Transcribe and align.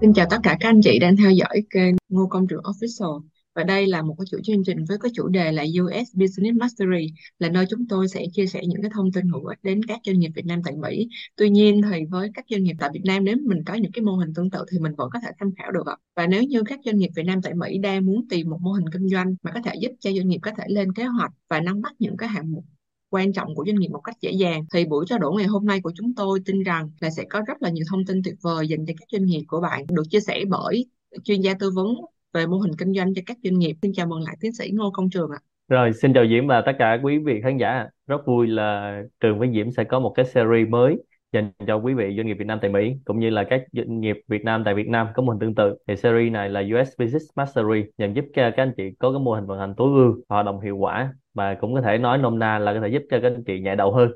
Xin 0.00 0.12
chào 0.14 0.26
tất 0.30 0.36
cả 0.42 0.56
các 0.60 0.68
anh 0.68 0.80
chị 0.82 0.98
đang 0.98 1.16
theo 1.16 1.30
dõi 1.30 1.62
kênh 1.70 1.94
Ngô 2.08 2.26
Công 2.26 2.46
Trường 2.46 2.62
Official 2.62 3.22
và 3.54 3.64
đây 3.64 3.86
là 3.86 4.02
một 4.02 4.14
cái 4.18 4.26
chuỗi 4.30 4.40
chương 4.44 4.64
trình 4.64 4.84
với 4.88 4.98
cái 5.00 5.12
chủ 5.14 5.28
đề 5.28 5.52
là 5.52 5.62
US 5.62 6.14
Business 6.14 6.56
Mastery, 6.56 7.12
là 7.38 7.48
nơi 7.48 7.66
chúng 7.70 7.88
tôi 7.88 8.08
sẽ 8.08 8.24
chia 8.32 8.46
sẻ 8.46 8.60
những 8.66 8.82
cái 8.82 8.90
thông 8.94 9.12
tin 9.12 9.28
hữu 9.28 9.44
ích 9.44 9.58
đến 9.62 9.80
các 9.88 10.00
doanh 10.04 10.18
nghiệp 10.18 10.30
Việt 10.34 10.46
Nam 10.46 10.60
tại 10.64 10.74
Mỹ. 10.76 11.08
Tuy 11.36 11.50
nhiên 11.50 11.80
thì 11.92 12.04
với 12.10 12.30
các 12.34 12.44
doanh 12.50 12.62
nghiệp 12.62 12.76
tại 12.78 12.90
Việt 12.92 13.04
Nam, 13.04 13.24
nếu 13.24 13.36
mình 13.46 13.64
có 13.66 13.74
những 13.74 13.92
cái 13.92 14.02
mô 14.02 14.12
hình 14.12 14.34
tương 14.34 14.50
tự 14.50 14.64
thì 14.72 14.78
mình 14.78 14.92
vẫn 14.96 15.10
có 15.12 15.20
thể 15.22 15.28
tham 15.40 15.50
khảo 15.58 15.72
được 15.72 15.86
ạ. 15.86 15.96
Và 16.16 16.26
nếu 16.26 16.42
như 16.42 16.62
các 16.66 16.80
doanh 16.84 16.96
nghiệp 16.96 17.10
Việt 17.16 17.24
Nam 17.26 17.42
tại 17.42 17.54
Mỹ 17.54 17.78
đang 17.78 18.06
muốn 18.06 18.28
tìm 18.28 18.50
một 18.50 18.58
mô 18.60 18.72
hình 18.72 18.88
kinh 18.92 19.08
doanh 19.08 19.34
mà 19.42 19.50
có 19.54 19.60
thể 19.64 19.72
giúp 19.80 19.90
cho 20.00 20.10
doanh 20.16 20.28
nghiệp 20.28 20.38
có 20.42 20.50
thể 20.58 20.64
lên 20.68 20.92
kế 20.92 21.04
hoạch 21.04 21.32
và 21.50 21.60
nắm 21.60 21.80
bắt 21.80 21.92
những 21.98 22.16
cái 22.16 22.28
hạng 22.28 22.52
mục 22.52 22.64
quan 23.10 23.32
trọng 23.32 23.54
của 23.54 23.64
doanh 23.66 23.76
nghiệp 23.76 23.88
một 23.88 24.00
cách 24.00 24.16
dễ 24.20 24.30
dàng 24.30 24.64
thì 24.72 24.84
buổi 24.84 25.04
trao 25.08 25.18
đổi 25.18 25.32
ngày 25.36 25.46
hôm 25.46 25.66
nay 25.66 25.80
của 25.82 25.92
chúng 25.94 26.14
tôi 26.14 26.40
tin 26.44 26.62
rằng 26.62 26.90
là 27.00 27.10
sẽ 27.10 27.24
có 27.30 27.42
rất 27.46 27.62
là 27.62 27.70
nhiều 27.70 27.84
thông 27.90 28.04
tin 28.04 28.22
tuyệt 28.24 28.34
vời 28.42 28.68
dành 28.68 28.86
cho 28.86 28.92
các 28.98 29.06
doanh 29.12 29.24
nghiệp 29.24 29.42
của 29.48 29.60
bạn 29.60 29.86
được 29.88 30.02
chia 30.10 30.20
sẻ 30.20 30.44
bởi 30.48 30.86
chuyên 31.24 31.40
gia 31.40 31.54
tư 31.54 31.70
vấn 31.74 31.86
về 32.32 32.46
mô 32.46 32.58
hình 32.58 32.72
kinh 32.78 32.94
doanh 32.94 33.14
cho 33.14 33.22
các 33.26 33.36
doanh 33.42 33.58
nghiệp. 33.58 33.76
Xin 33.82 33.92
chào 33.92 34.06
mừng 34.06 34.22
lại 34.22 34.36
tiến 34.40 34.52
sĩ 34.52 34.70
Ngô 34.70 34.90
Công 34.90 35.10
Trường 35.10 35.30
ạ. 35.30 35.38
Rồi, 35.68 35.92
xin 35.92 36.14
chào 36.14 36.24
Diễm 36.28 36.46
và 36.46 36.62
tất 36.66 36.72
cả 36.78 36.98
quý 37.02 37.18
vị 37.18 37.40
khán 37.42 37.58
giả. 37.58 37.86
Rất 38.06 38.26
vui 38.26 38.46
là 38.46 39.02
Trường 39.20 39.38
với 39.38 39.48
Diễm 39.54 39.70
sẽ 39.70 39.84
có 39.84 40.00
một 40.00 40.12
cái 40.16 40.24
series 40.24 40.68
mới 40.68 40.96
dành 41.36 41.50
cho 41.66 41.76
quý 41.76 41.94
vị 41.94 42.14
doanh 42.16 42.26
nghiệp 42.26 42.34
Việt 42.38 42.44
Nam 42.46 42.58
tại 42.62 42.70
Mỹ 42.70 42.94
cũng 43.04 43.18
như 43.20 43.30
là 43.30 43.44
các 43.50 43.62
doanh 43.72 44.00
nghiệp 44.00 44.16
Việt 44.28 44.44
Nam 44.44 44.62
tại 44.64 44.74
Việt 44.74 44.88
Nam 44.88 45.06
có 45.14 45.22
mô 45.22 45.30
hình 45.32 45.40
tương 45.40 45.54
tự. 45.54 45.76
Thì 45.88 45.96
series 45.96 46.32
này 46.32 46.48
là 46.50 46.60
US 46.60 46.88
Business 46.98 47.24
Mastery 47.36 47.84
nhằm 47.98 48.14
giúp 48.14 48.24
các 48.34 48.54
anh 48.56 48.72
chị 48.76 48.84
có 48.98 49.10
cái 49.12 49.20
mô 49.20 49.34
hình 49.34 49.46
vận 49.46 49.58
hành 49.58 49.74
tối 49.76 49.88
ưu, 50.04 50.24
hoạt 50.28 50.46
động 50.46 50.60
hiệu 50.60 50.76
quả 50.76 51.14
và 51.34 51.54
cũng 51.54 51.74
có 51.74 51.80
thể 51.80 51.98
nói 51.98 52.18
nôm 52.18 52.38
na 52.38 52.58
là 52.58 52.74
có 52.74 52.80
thể 52.80 52.88
giúp 52.88 53.02
cho 53.10 53.18
các 53.22 53.32
anh 53.32 53.44
chị 53.46 53.60
nhẹ 53.60 53.74
đầu 53.74 53.92
hơn 53.92 54.10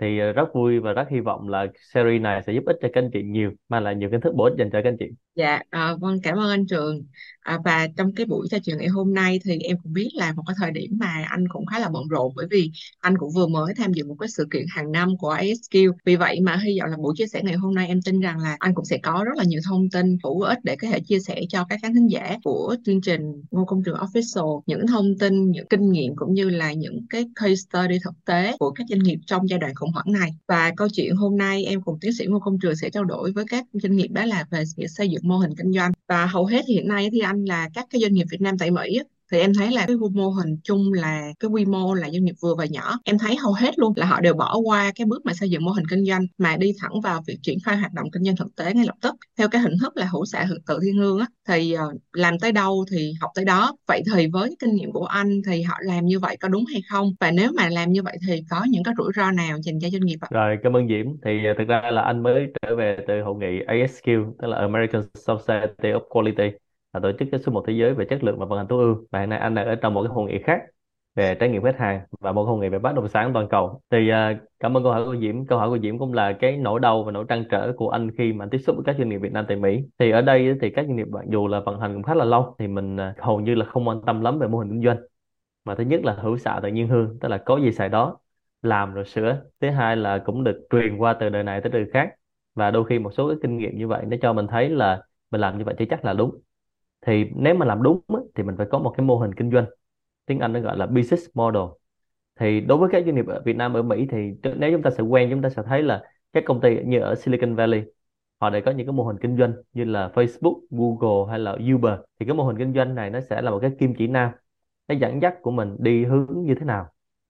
thì 0.00 0.18
ờ, 0.18 0.32
rất 0.32 0.48
vui 0.54 0.80
và 0.80 0.92
rất 0.92 1.04
hy 1.10 1.20
vọng 1.20 1.48
là 1.48 1.66
series 1.94 2.22
này 2.22 2.42
sẽ 2.46 2.52
giúp 2.52 2.64
ích 2.66 2.76
cho 2.82 2.88
các 2.92 3.02
anh 3.02 3.10
chị 3.12 3.22
nhiều 3.22 3.52
mang 3.68 3.82
lại 3.84 3.94
nhiều 3.96 4.10
kiến 4.10 4.20
thức 4.20 4.34
bổ 4.36 4.44
ích 4.44 4.54
dành 4.58 4.70
cho 4.72 4.80
các 4.84 4.88
anh 4.90 4.96
chị 5.00 5.06
Dạ, 5.34 5.60
à, 5.70 5.94
vâng 6.00 6.18
cảm 6.22 6.38
ơn 6.38 6.50
anh 6.50 6.66
Trường. 6.66 7.06
À, 7.46 7.58
và 7.64 7.88
trong 7.96 8.12
cái 8.12 8.26
buổi 8.26 8.48
trò 8.50 8.58
chuyện 8.64 8.78
ngày 8.78 8.88
hôm 8.88 9.14
nay 9.14 9.40
thì 9.44 9.58
em 9.58 9.76
cũng 9.82 9.92
biết 9.92 10.08
là 10.14 10.32
một 10.32 10.42
cái 10.46 10.54
thời 10.58 10.70
điểm 10.70 10.90
mà 11.00 11.24
anh 11.28 11.44
cũng 11.48 11.66
khá 11.66 11.78
là 11.78 11.88
bận 11.88 12.08
rộn 12.08 12.32
bởi 12.36 12.46
vì 12.50 12.70
anh 13.00 13.18
cũng 13.18 13.30
vừa 13.34 13.46
mới 13.46 13.74
tham 13.76 13.92
dự 13.92 14.04
một 14.04 14.16
cái 14.20 14.28
sự 14.28 14.46
kiện 14.52 14.66
hàng 14.68 14.92
năm 14.92 15.16
của 15.18 15.34
ASQ. 15.34 15.92
Vì 16.04 16.16
vậy 16.16 16.40
mà 16.40 16.56
hy 16.56 16.78
vọng 16.80 16.90
là 16.90 16.96
buổi 16.96 17.14
chia 17.16 17.26
sẻ 17.26 17.40
ngày 17.44 17.54
hôm 17.54 17.74
nay 17.74 17.88
em 17.88 18.02
tin 18.02 18.20
rằng 18.20 18.38
là 18.38 18.56
anh 18.58 18.74
cũng 18.74 18.84
sẽ 18.84 18.98
có 19.02 19.24
rất 19.24 19.32
là 19.36 19.44
nhiều 19.44 19.60
thông 19.68 19.90
tin 19.90 20.18
hữu 20.24 20.40
ích 20.40 20.58
để 20.62 20.76
có 20.76 20.88
thể 20.90 21.00
chia 21.00 21.18
sẻ 21.20 21.40
cho 21.48 21.64
các 21.68 21.78
khán 21.82 21.94
thính 21.94 22.10
giả 22.10 22.36
của 22.44 22.76
chương 22.84 23.00
trình 23.00 23.42
Ngô 23.50 23.64
Công 23.64 23.82
Trường 23.84 23.98
Official 23.98 24.60
những 24.66 24.86
thông 24.86 25.18
tin, 25.18 25.50
những 25.50 25.66
kinh 25.68 25.92
nghiệm 25.92 26.16
cũng 26.16 26.34
như 26.34 26.50
là 26.50 26.72
những 26.72 27.06
cái 27.10 27.24
case 27.34 27.54
study 27.54 27.98
thực 28.04 28.24
tế 28.24 28.56
của 28.58 28.70
các 28.70 28.86
doanh 28.90 29.02
nghiệp 29.02 29.18
trong 29.26 29.48
giai 29.48 29.58
đoạn 29.58 29.74
khủng 29.74 29.92
hoảng 29.92 30.12
này. 30.12 30.30
Và 30.48 30.72
câu 30.76 30.88
chuyện 30.94 31.16
hôm 31.16 31.36
nay 31.36 31.64
em 31.64 31.82
cùng 31.82 31.98
tiến 32.00 32.12
sĩ 32.12 32.26
Ngô 32.26 32.40
Công 32.40 32.58
Trường 32.58 32.76
sẽ 32.76 32.90
trao 32.90 33.04
đổi 33.04 33.32
với 33.32 33.44
các 33.48 33.64
doanh 33.72 33.96
nghiệp 33.96 34.08
đó 34.08 34.24
là 34.24 34.46
về 34.50 34.64
việc 34.76 34.86
xây 34.88 35.08
dựng 35.08 35.22
mô 35.24 35.38
hình 35.38 35.50
kinh 35.58 35.72
doanh 35.72 35.92
và 36.08 36.26
hầu 36.26 36.46
hết 36.46 36.66
hiện 36.68 36.88
nay 36.88 37.08
thì 37.12 37.18
anh 37.18 37.35
là 37.44 37.68
các 37.74 37.86
cái 37.90 38.00
doanh 38.00 38.12
nghiệp 38.14 38.24
Việt 38.30 38.40
Nam 38.40 38.58
tại 38.58 38.70
Mỹ 38.70 38.98
thì 39.32 39.38
em 39.40 39.54
thấy 39.54 39.70
là 39.72 39.84
cái 39.86 39.96
mô 40.12 40.28
hình 40.28 40.56
chung 40.64 40.92
là 40.92 41.32
cái 41.40 41.48
quy 41.48 41.64
mô 41.64 41.94
là 41.94 42.10
doanh 42.10 42.24
nghiệp 42.24 42.34
vừa 42.42 42.54
và 42.54 42.64
nhỏ. 42.64 42.98
Em 43.04 43.18
thấy 43.18 43.36
hầu 43.36 43.52
hết 43.52 43.78
luôn 43.78 43.92
là 43.96 44.06
họ 44.06 44.20
đều 44.20 44.34
bỏ 44.34 44.56
qua 44.64 44.92
cái 44.94 45.04
bước 45.06 45.26
mà 45.26 45.32
xây 45.34 45.50
dựng 45.50 45.64
mô 45.64 45.70
hình 45.70 45.86
kinh 45.90 46.04
doanh, 46.04 46.26
mà 46.38 46.56
đi 46.56 46.72
thẳng 46.80 47.00
vào 47.00 47.22
việc 47.26 47.38
triển 47.42 47.58
khai 47.64 47.76
hoạt 47.76 47.92
động 47.92 48.10
kinh 48.10 48.24
doanh 48.24 48.36
thực 48.36 48.56
tế 48.56 48.74
ngay 48.74 48.86
lập 48.86 48.94
tức, 49.02 49.14
theo 49.38 49.48
cái 49.48 49.60
hình 49.60 49.74
thức 49.80 49.96
là 49.96 50.06
hữu 50.06 50.24
xạ 50.24 50.46
tự 50.66 50.78
thiên 50.82 50.96
hương 50.96 51.18
á. 51.18 51.26
Thì 51.48 51.72
ờ, 51.72 51.92
làm 52.12 52.38
tới 52.38 52.52
đâu 52.52 52.84
thì 52.90 53.12
học 53.20 53.30
tới 53.34 53.44
đó. 53.44 53.76
Vậy 53.88 54.02
thì 54.14 54.26
với 54.26 54.56
kinh 54.58 54.74
nghiệm 54.74 54.92
của 54.92 55.06
anh 55.06 55.40
thì 55.46 55.62
họ 55.62 55.76
làm 55.80 56.06
như 56.06 56.18
vậy 56.18 56.36
có 56.40 56.48
đúng 56.48 56.64
hay 56.72 56.82
không? 56.90 57.12
Và 57.20 57.30
nếu 57.30 57.50
mà 57.56 57.68
làm 57.68 57.92
như 57.92 58.02
vậy 58.02 58.16
thì 58.28 58.42
có 58.50 58.64
những 58.70 58.82
cái 58.82 58.94
rủi 58.98 59.12
ro 59.16 59.30
nào 59.30 59.58
dành 59.62 59.80
cho 59.80 59.88
doanh 59.88 60.04
nghiệp 60.04 60.18
ạ? 60.20 60.28
Rồi, 60.30 60.56
cảm 60.62 60.76
ơn 60.76 60.88
Diễm. 60.88 61.06
Thì 61.24 61.30
ờ, 61.46 61.54
thực 61.58 61.68
ra 61.68 61.90
là 61.90 62.02
anh 62.02 62.22
mới 62.22 62.46
trở 62.62 62.76
về 62.76 62.96
từ 63.08 63.22
hội 63.22 63.34
nghị 63.38 63.64
ASQ 63.66 64.32
tức 64.38 64.48
là 64.48 64.56
American 64.56 65.02
Society 65.14 65.88
of 65.88 66.00
Quality 66.08 66.56
là 66.96 67.00
tổ 67.00 67.18
chức 67.18 67.28
cái 67.32 67.40
số 67.40 67.52
một 67.52 67.64
thế 67.66 67.72
giới 67.72 67.94
về 67.94 68.04
chất 68.04 68.24
lượng 68.24 68.38
và 68.38 68.46
vận 68.46 68.58
hành 68.58 68.66
tối 68.66 68.84
ưu. 68.84 69.06
Và 69.12 69.20
hiện 69.20 69.28
nay 69.28 69.38
anh 69.38 69.54
đang 69.54 69.66
ở 69.66 69.74
trong 69.74 69.94
một 69.94 70.02
cái 70.02 70.12
hội 70.12 70.30
nghị 70.30 70.38
khác 70.42 70.60
về 71.14 71.34
trải 71.34 71.48
nghiệm 71.48 71.62
khách 71.62 71.78
hàng 71.78 72.00
và 72.20 72.32
một 72.32 72.44
hội 72.44 72.58
nghị 72.58 72.68
về 72.68 72.78
bất 72.78 72.94
động 72.94 73.08
sản 73.08 73.32
toàn 73.32 73.48
cầu. 73.48 73.80
Thì 73.90 74.10
uh, 74.10 74.38
cảm 74.60 74.76
ơn 74.76 74.82
câu 74.82 74.92
hỏi 74.92 75.04
của 75.04 75.16
Diễm. 75.16 75.46
Câu 75.46 75.58
hỏi 75.58 75.68
của 75.68 75.78
Diễm 75.78 75.98
cũng 75.98 76.12
là 76.12 76.32
cái 76.32 76.56
nỗi 76.56 76.80
đau 76.80 77.02
và 77.04 77.12
nỗi 77.12 77.24
trăn 77.28 77.44
trở 77.50 77.72
của 77.76 77.88
anh 77.88 78.10
khi 78.18 78.32
mà 78.32 78.46
tiếp 78.50 78.58
xúc 78.58 78.76
với 78.76 78.84
các 78.84 78.96
doanh 78.98 79.08
nghiệp 79.08 79.18
Việt 79.18 79.32
Nam 79.32 79.44
tại 79.48 79.56
Mỹ. 79.56 79.84
Thì 79.98 80.10
ở 80.10 80.22
đây 80.22 80.54
thì 80.60 80.70
các 80.70 80.86
doanh 80.86 80.96
nghiệp 80.96 81.08
mặc 81.10 81.24
dù 81.30 81.48
là 81.48 81.60
vận 81.60 81.80
hành 81.80 81.94
cũng 81.94 82.02
khá 82.02 82.14
là 82.14 82.24
lâu 82.24 82.54
thì 82.58 82.66
mình 82.66 82.96
uh, 82.96 83.00
hầu 83.18 83.40
như 83.40 83.54
là 83.54 83.64
không 83.64 83.88
quan 83.88 84.00
tâm 84.06 84.20
lắm 84.20 84.38
về 84.38 84.48
mô 84.48 84.58
hình 84.58 84.68
kinh 84.68 84.84
doanh. 84.84 84.98
Mà 85.64 85.74
thứ 85.74 85.84
nhất 85.84 86.04
là 86.04 86.12
hữu 86.12 86.36
xạ 86.36 86.60
tự 86.62 86.68
nhiên 86.68 86.88
hương 86.88 87.18
tức 87.20 87.28
là 87.28 87.38
có 87.38 87.56
gì 87.56 87.72
xài 87.72 87.88
đó 87.88 88.18
làm 88.62 88.94
rồi 88.94 89.04
sửa. 89.04 89.42
Thứ 89.60 89.70
hai 89.70 89.96
là 89.96 90.18
cũng 90.18 90.44
được 90.44 90.66
truyền 90.70 90.96
qua 90.96 91.12
từ 91.12 91.28
đời 91.28 91.42
này 91.42 91.60
tới 91.60 91.70
đời 91.70 91.86
khác. 91.92 92.10
Và 92.54 92.70
đôi 92.70 92.84
khi 92.84 92.98
một 92.98 93.10
số 93.10 93.28
cái 93.28 93.36
kinh 93.42 93.56
nghiệm 93.56 93.78
như 93.78 93.88
vậy 93.88 94.04
nó 94.06 94.16
cho 94.22 94.32
mình 94.32 94.46
thấy 94.46 94.68
là 94.68 95.02
mình 95.30 95.40
làm 95.40 95.58
như 95.58 95.64
vậy 95.64 95.74
chưa 95.78 95.84
chắc 95.90 96.04
là 96.04 96.12
đúng 96.12 96.40
thì 97.00 97.24
nếu 97.36 97.54
mà 97.54 97.66
làm 97.66 97.82
đúng 97.82 98.00
thì 98.34 98.42
mình 98.42 98.56
phải 98.56 98.66
có 98.70 98.78
một 98.78 98.94
cái 98.96 99.06
mô 99.06 99.18
hình 99.18 99.34
kinh 99.34 99.50
doanh. 99.50 99.66
Tiếng 100.26 100.40
Anh 100.40 100.52
nó 100.52 100.60
gọi 100.60 100.76
là 100.76 100.86
business 100.86 101.26
model. 101.34 101.62
Thì 102.40 102.60
đối 102.60 102.78
với 102.78 102.88
các 102.92 103.04
doanh 103.06 103.14
nghiệp 103.14 103.26
ở 103.26 103.42
Việt 103.44 103.56
Nam 103.56 103.74
ở 103.74 103.82
Mỹ 103.82 104.06
thì 104.10 104.18
nếu 104.56 104.72
chúng 104.72 104.82
ta 104.82 104.90
sẽ 104.90 105.02
quen 105.02 105.30
chúng 105.30 105.42
ta 105.42 105.48
sẽ 105.48 105.62
thấy 105.66 105.82
là 105.82 106.02
các 106.32 106.44
công 106.46 106.60
ty 106.60 106.76
như 106.84 107.00
ở 107.00 107.14
Silicon 107.14 107.54
Valley 107.54 107.82
họ 108.40 108.50
đã 108.50 108.60
có 108.64 108.70
những 108.70 108.86
cái 108.86 108.92
mô 108.92 109.04
hình 109.04 109.16
kinh 109.22 109.36
doanh 109.38 109.52
như 109.72 109.84
là 109.84 110.10
Facebook, 110.14 110.60
Google 110.70 111.30
hay 111.30 111.38
là 111.38 111.56
Uber. 111.74 112.00
Thì 112.18 112.26
cái 112.26 112.34
mô 112.34 112.44
hình 112.44 112.58
kinh 112.58 112.74
doanh 112.74 112.94
này 112.94 113.10
nó 113.10 113.20
sẽ 113.20 113.42
là 113.42 113.50
một 113.50 113.58
cái 113.62 113.70
kim 113.78 113.94
chỉ 113.98 114.06
nam. 114.06 114.30
Nó 114.88 114.94
dẫn 114.94 115.22
dắt 115.22 115.34
của 115.42 115.50
mình 115.50 115.76
đi 115.78 116.04
hướng 116.04 116.44
như 116.44 116.54
thế 116.54 116.66
nào? 116.66 116.86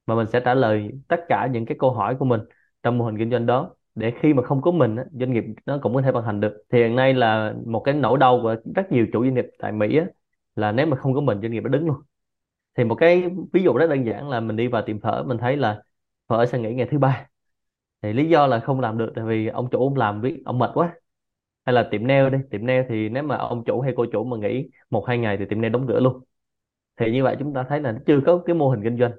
Mà 0.07 0.15
mình 0.15 0.27
sẽ 0.27 0.41
trả 0.41 0.55
lời 0.55 0.91
tất 1.09 1.21
cả 1.29 1.47
những 1.53 1.67
cái 1.67 1.77
câu 1.81 1.91
hỏi 1.91 2.17
của 2.19 2.25
mình 2.25 2.41
trong 2.83 2.99
mô 2.99 3.05
hình 3.05 3.19
kinh 3.19 3.31
doanh 3.31 3.47
đó 3.47 3.76
để 3.97 4.13
khi 4.21 4.35
mà 4.35 4.43
không 4.43 4.63
có 4.63 4.71
mình 4.71 4.97
doanh 5.13 5.33
nghiệp 5.33 5.45
nó 5.67 5.79
cũng 5.83 5.95
có 5.95 6.03
thể 6.03 6.13
vận 6.13 6.25
hành 6.25 6.41
được. 6.41 6.65
Thì 6.73 6.79
hiện 6.79 6.97
nay 6.97 7.15
là 7.15 7.55
một 7.67 7.81
cái 7.81 7.95
nỗi 7.95 8.19
đau 8.19 8.41
của 8.43 8.57
rất 8.75 8.93
nhiều 8.93 9.07
chủ 9.13 9.25
doanh 9.25 9.35
nghiệp 9.35 9.47
tại 9.59 9.73
Mỹ 9.73 9.99
á, 9.99 10.07
là 10.57 10.73
nếu 10.73 10.87
mà 10.87 10.97
không 10.97 11.15
có 11.15 11.21
mình 11.21 11.41
doanh 11.43 11.53
nghiệp 11.53 11.61
nó 11.63 11.69
đứng 11.69 11.87
luôn. 11.87 11.97
Thì 12.79 12.85
một 12.85 12.95
cái 12.95 13.25
ví 13.53 13.63
dụ 13.63 13.73
rất 13.79 13.87
đơn 13.91 14.07
giản 14.07 14.29
là 14.31 14.41
mình 14.41 14.57
đi 14.57 14.69
vào 14.69 14.83
tiệm 14.83 15.01
phở 15.01 15.25
mình 15.27 15.39
thấy 15.39 15.57
là 15.57 15.83
phở 16.29 16.47
sẽ 16.47 16.59
nghỉ 16.59 16.75
ngày 16.75 16.89
thứ 16.91 16.99
ba. 16.99 17.29
Thì 18.03 18.13
lý 18.13 18.29
do 18.29 18.47
là 18.47 18.61
không 18.61 18.81
làm 18.81 18.99
được 18.99 19.13
tại 19.17 19.25
vì 19.25 19.47
ông 19.47 19.69
chủ 19.71 19.79
ông 19.79 19.97
làm 19.97 20.23
biết 20.23 20.43
ông 20.45 20.59
mệt 20.59 20.71
quá. 20.75 20.95
Hay 21.67 21.75
là 21.75 21.89
tiệm 21.91 22.07
nail 22.07 22.31
đi 22.31 22.39
tiệm 22.51 22.67
nail 22.67 22.85
thì 22.89 23.09
nếu 23.09 23.23
mà 23.23 23.37
ông 23.37 23.65
chủ 23.65 23.81
hay 23.81 23.93
cô 23.97 24.07
chủ 24.13 24.25
mà 24.25 24.37
nghỉ 24.37 24.71
một 24.91 25.07
hai 25.09 25.19
ngày 25.19 25.37
thì 25.37 25.45
tiệm 25.51 25.61
nail 25.61 25.73
đóng 25.73 25.87
cửa 25.89 26.01
luôn. 26.01 26.25
Thì 26.97 27.13
như 27.13 27.25
vậy 27.25 27.37
chúng 27.39 27.55
ta 27.55 27.65
thấy 27.69 27.81
là 27.81 27.99
chưa 28.07 28.21
có 28.27 28.43
cái 28.47 28.57
mô 28.57 28.69
hình 28.71 28.83
kinh 28.85 28.99
doanh. 28.99 29.13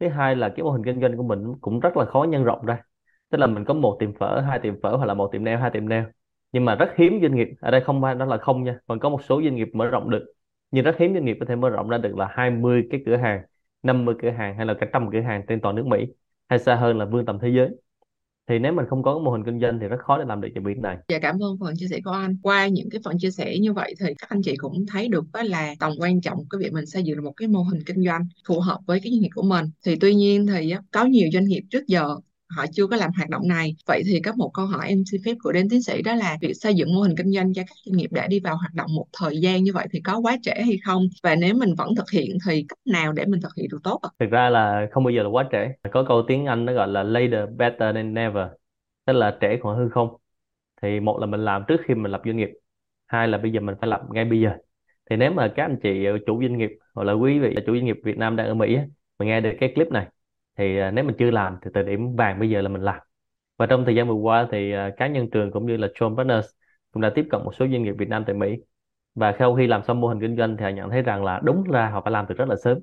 Thứ 0.00 0.08
hai 0.08 0.36
là 0.36 0.48
cái 0.48 0.64
mô 0.64 0.70
hình 0.70 0.84
kinh 0.84 1.00
doanh 1.00 1.16
của 1.16 1.22
mình 1.22 1.54
cũng 1.60 1.80
rất 1.80 1.96
là 1.96 2.04
khó 2.04 2.24
nhân 2.30 2.44
rộng 2.44 2.66
ra 2.66 2.82
tức 3.30 3.38
là 3.38 3.46
mình 3.46 3.64
có 3.64 3.74
một 3.74 3.96
tiệm 4.00 4.14
phở, 4.14 4.40
hai 4.48 4.58
tiệm 4.58 4.80
phở 4.82 4.96
hoặc 4.96 5.06
là 5.06 5.14
một 5.14 5.28
tiệm 5.32 5.44
nail, 5.44 5.58
hai 5.58 5.70
tiệm 5.70 5.88
nail 5.88 6.04
nhưng 6.52 6.64
mà 6.64 6.74
rất 6.74 6.88
hiếm 6.96 7.18
doanh 7.22 7.34
nghiệp, 7.36 7.48
ở 7.60 7.70
đây 7.70 7.80
không 7.80 8.02
phải, 8.02 8.14
đó 8.14 8.24
là 8.24 8.36
không 8.36 8.64
nha 8.64 8.78
còn 8.86 8.98
có 8.98 9.08
một 9.08 9.24
số 9.24 9.42
doanh 9.42 9.54
nghiệp 9.56 9.68
mở 9.72 9.86
rộng 9.86 10.10
được 10.10 10.24
nhưng 10.70 10.84
rất 10.84 10.96
hiếm 10.98 11.14
doanh 11.14 11.24
nghiệp 11.24 11.36
có 11.40 11.46
thể 11.48 11.56
mở 11.56 11.68
rộng 11.68 11.88
ra 11.88 11.98
được 11.98 12.16
là 12.16 12.28
20 12.30 12.86
cái 12.90 13.00
cửa 13.06 13.16
hàng 13.16 13.42
50 13.82 14.14
cửa 14.22 14.30
hàng 14.30 14.56
hay 14.56 14.66
là 14.66 14.74
cả 14.80 14.86
trăm 14.92 15.10
cửa 15.12 15.20
hàng 15.20 15.42
trên 15.48 15.60
toàn 15.60 15.76
nước 15.76 15.86
Mỹ, 15.86 16.06
hay 16.48 16.58
xa 16.58 16.74
hơn 16.74 16.98
là 16.98 17.04
vươn 17.04 17.26
tầm 17.26 17.38
thế 17.42 17.48
giới 17.48 17.70
thì 18.48 18.58
nếu 18.58 18.72
mình 18.72 18.86
không 18.88 19.02
có 19.02 19.18
mô 19.18 19.30
hình 19.30 19.44
kinh 19.44 19.60
doanh 19.60 19.78
thì 19.80 19.88
rất 19.88 19.96
khó 20.00 20.18
để 20.18 20.24
làm 20.24 20.40
được 20.40 20.48
cái 20.54 20.64
việc 20.64 20.78
này. 20.78 20.96
Dạ 21.08 21.18
cảm 21.18 21.38
ơn 21.42 21.56
phần 21.60 21.74
chia 21.76 21.86
sẻ 21.90 22.00
của 22.04 22.10
anh. 22.10 22.36
Qua 22.42 22.66
những 22.66 22.90
cái 22.90 23.00
phần 23.04 23.18
chia 23.18 23.30
sẻ 23.30 23.58
như 23.58 23.72
vậy 23.72 23.94
thì 24.00 24.06
các 24.18 24.28
anh 24.28 24.42
chị 24.42 24.56
cũng 24.56 24.86
thấy 24.86 25.08
được 25.08 25.24
đó 25.32 25.42
là 25.42 25.74
tầm 25.80 25.92
quan 25.98 26.20
trọng 26.20 26.38
cái 26.50 26.58
việc 26.58 26.72
mình 26.72 26.86
xây 26.86 27.02
dựng 27.02 27.24
một 27.24 27.32
cái 27.36 27.48
mô 27.48 27.62
hình 27.62 27.82
kinh 27.86 28.04
doanh 28.04 28.26
phù 28.48 28.60
hợp 28.60 28.78
với 28.86 29.00
cái 29.00 29.12
doanh 29.12 29.20
nghiệp 29.20 29.30
của 29.34 29.42
mình. 29.42 29.64
Thì 29.84 29.96
tuy 30.00 30.14
nhiên 30.14 30.46
thì 30.46 30.74
có 30.90 31.04
nhiều 31.04 31.28
doanh 31.32 31.44
nghiệp 31.44 31.62
trước 31.70 31.86
giờ 31.86 32.16
họ 32.56 32.64
chưa 32.72 32.86
có 32.86 32.96
làm 32.96 33.10
hoạt 33.16 33.28
động 33.28 33.48
này. 33.48 33.76
Vậy 33.86 34.02
thì 34.06 34.20
có 34.20 34.32
một 34.36 34.50
câu 34.54 34.66
hỏi 34.66 34.88
em 34.88 35.02
xin 35.10 35.20
phép 35.24 35.34
gửi 35.44 35.52
đến 35.52 35.68
tiến 35.68 35.82
sĩ 35.82 36.02
đó 36.02 36.14
là 36.14 36.38
việc 36.40 36.54
xây 36.54 36.74
dựng 36.74 36.94
mô 36.94 37.00
hình 37.00 37.14
kinh 37.16 37.32
doanh 37.32 37.54
cho 37.54 37.62
các 37.62 37.74
doanh 37.84 37.96
nghiệp 37.96 38.12
đã 38.12 38.26
đi 38.26 38.40
vào 38.40 38.56
hoạt 38.56 38.74
động 38.74 38.94
một 38.94 39.06
thời 39.20 39.40
gian 39.40 39.64
như 39.64 39.72
vậy 39.74 39.86
thì 39.92 40.00
có 40.00 40.18
quá 40.18 40.36
trễ 40.42 40.52
hay 40.54 40.78
không? 40.84 41.02
Và 41.22 41.34
nếu 41.34 41.54
mình 41.54 41.74
vẫn 41.74 41.94
thực 41.94 42.10
hiện 42.10 42.38
thì 42.46 42.64
cách 42.68 42.78
nào 42.86 43.12
để 43.12 43.24
mình 43.26 43.40
thực 43.40 43.54
hiện 43.56 43.66
được 43.70 43.80
tốt 43.84 44.00
ạ? 44.02 44.08
Thực 44.18 44.30
ra 44.30 44.50
là 44.50 44.88
không 44.92 45.04
bao 45.04 45.10
giờ 45.10 45.22
là 45.22 45.28
quá 45.28 45.48
trễ. 45.52 45.88
Có 45.92 46.04
câu 46.08 46.22
tiếng 46.28 46.46
Anh 46.46 46.64
nó 46.64 46.72
gọi 46.72 46.88
là 46.88 47.02
later, 47.02 47.48
better 47.56 47.94
than 47.94 48.14
never 48.14 48.46
tức 49.06 49.12
là 49.12 49.38
trễ 49.40 49.58
còn 49.62 49.76
hơn 49.76 49.90
không. 49.90 50.16
Thì 50.82 51.00
một 51.00 51.18
là 51.20 51.26
mình 51.26 51.44
làm 51.44 51.62
trước 51.68 51.80
khi 51.88 51.94
mình 51.94 52.12
lập 52.12 52.22
doanh 52.24 52.36
nghiệp, 52.36 52.50
hai 53.06 53.28
là 53.28 53.38
bây 53.38 53.52
giờ 53.52 53.60
mình 53.60 53.74
phải 53.80 53.88
lập 53.90 54.02
ngay 54.10 54.24
bây 54.24 54.40
giờ. 54.40 54.50
Thì 55.10 55.16
nếu 55.16 55.32
mà 55.32 55.52
các 55.56 55.64
anh 55.64 55.78
chị 55.82 56.06
chủ 56.26 56.42
doanh 56.42 56.58
nghiệp 56.58 56.70
hoặc 56.94 57.04
là 57.04 57.12
quý 57.12 57.38
vị 57.38 57.54
chủ 57.66 57.74
doanh 57.74 57.84
nghiệp 57.84 57.96
Việt 58.04 58.16
Nam 58.16 58.36
đang 58.36 58.46
ở 58.46 58.54
Mỹ 58.54 58.76
mà 59.18 59.26
nghe 59.26 59.40
được 59.40 59.52
cái 59.60 59.72
clip 59.74 59.88
này 59.88 60.06
thì 60.58 60.78
à, 60.78 60.90
nếu 60.90 61.04
mình 61.04 61.16
chưa 61.18 61.30
làm 61.30 61.58
thì 61.62 61.70
thời 61.74 61.84
điểm 61.84 62.16
vàng 62.16 62.40
bây 62.40 62.50
giờ 62.50 62.62
là 62.62 62.68
mình 62.68 62.82
làm. 62.82 63.00
Và 63.58 63.66
trong 63.66 63.84
thời 63.84 63.94
gian 63.94 64.08
vừa 64.08 64.14
qua 64.14 64.48
thì 64.52 64.72
à, 64.72 64.90
cá 64.96 65.06
nhân 65.08 65.30
trường 65.30 65.50
cũng 65.52 65.66
như 65.66 65.76
là 65.76 65.88
John 65.88 66.16
Partners 66.16 66.48
cũng 66.92 67.02
đã 67.02 67.10
tiếp 67.14 67.26
cận 67.30 67.44
một 67.44 67.54
số 67.54 67.66
doanh 67.72 67.82
nghiệp 67.82 67.92
Việt 67.98 68.08
Nam 68.08 68.24
tại 68.26 68.36
Mỹ. 68.36 68.56
Và 69.14 69.34
sau 69.38 69.56
khi 69.56 69.66
làm 69.66 69.82
xong 69.84 70.00
mô 70.00 70.08
hình 70.08 70.20
kinh 70.20 70.36
doanh 70.36 70.56
thì 70.56 70.64
họ 70.64 70.70
nhận 70.70 70.90
thấy 70.90 71.02
rằng 71.02 71.24
là 71.24 71.40
đúng 71.44 71.64
ra 71.64 71.90
họ 71.90 72.00
phải 72.02 72.12
làm 72.12 72.26
từ 72.28 72.34
rất 72.34 72.48
là 72.48 72.56
sớm. 72.64 72.78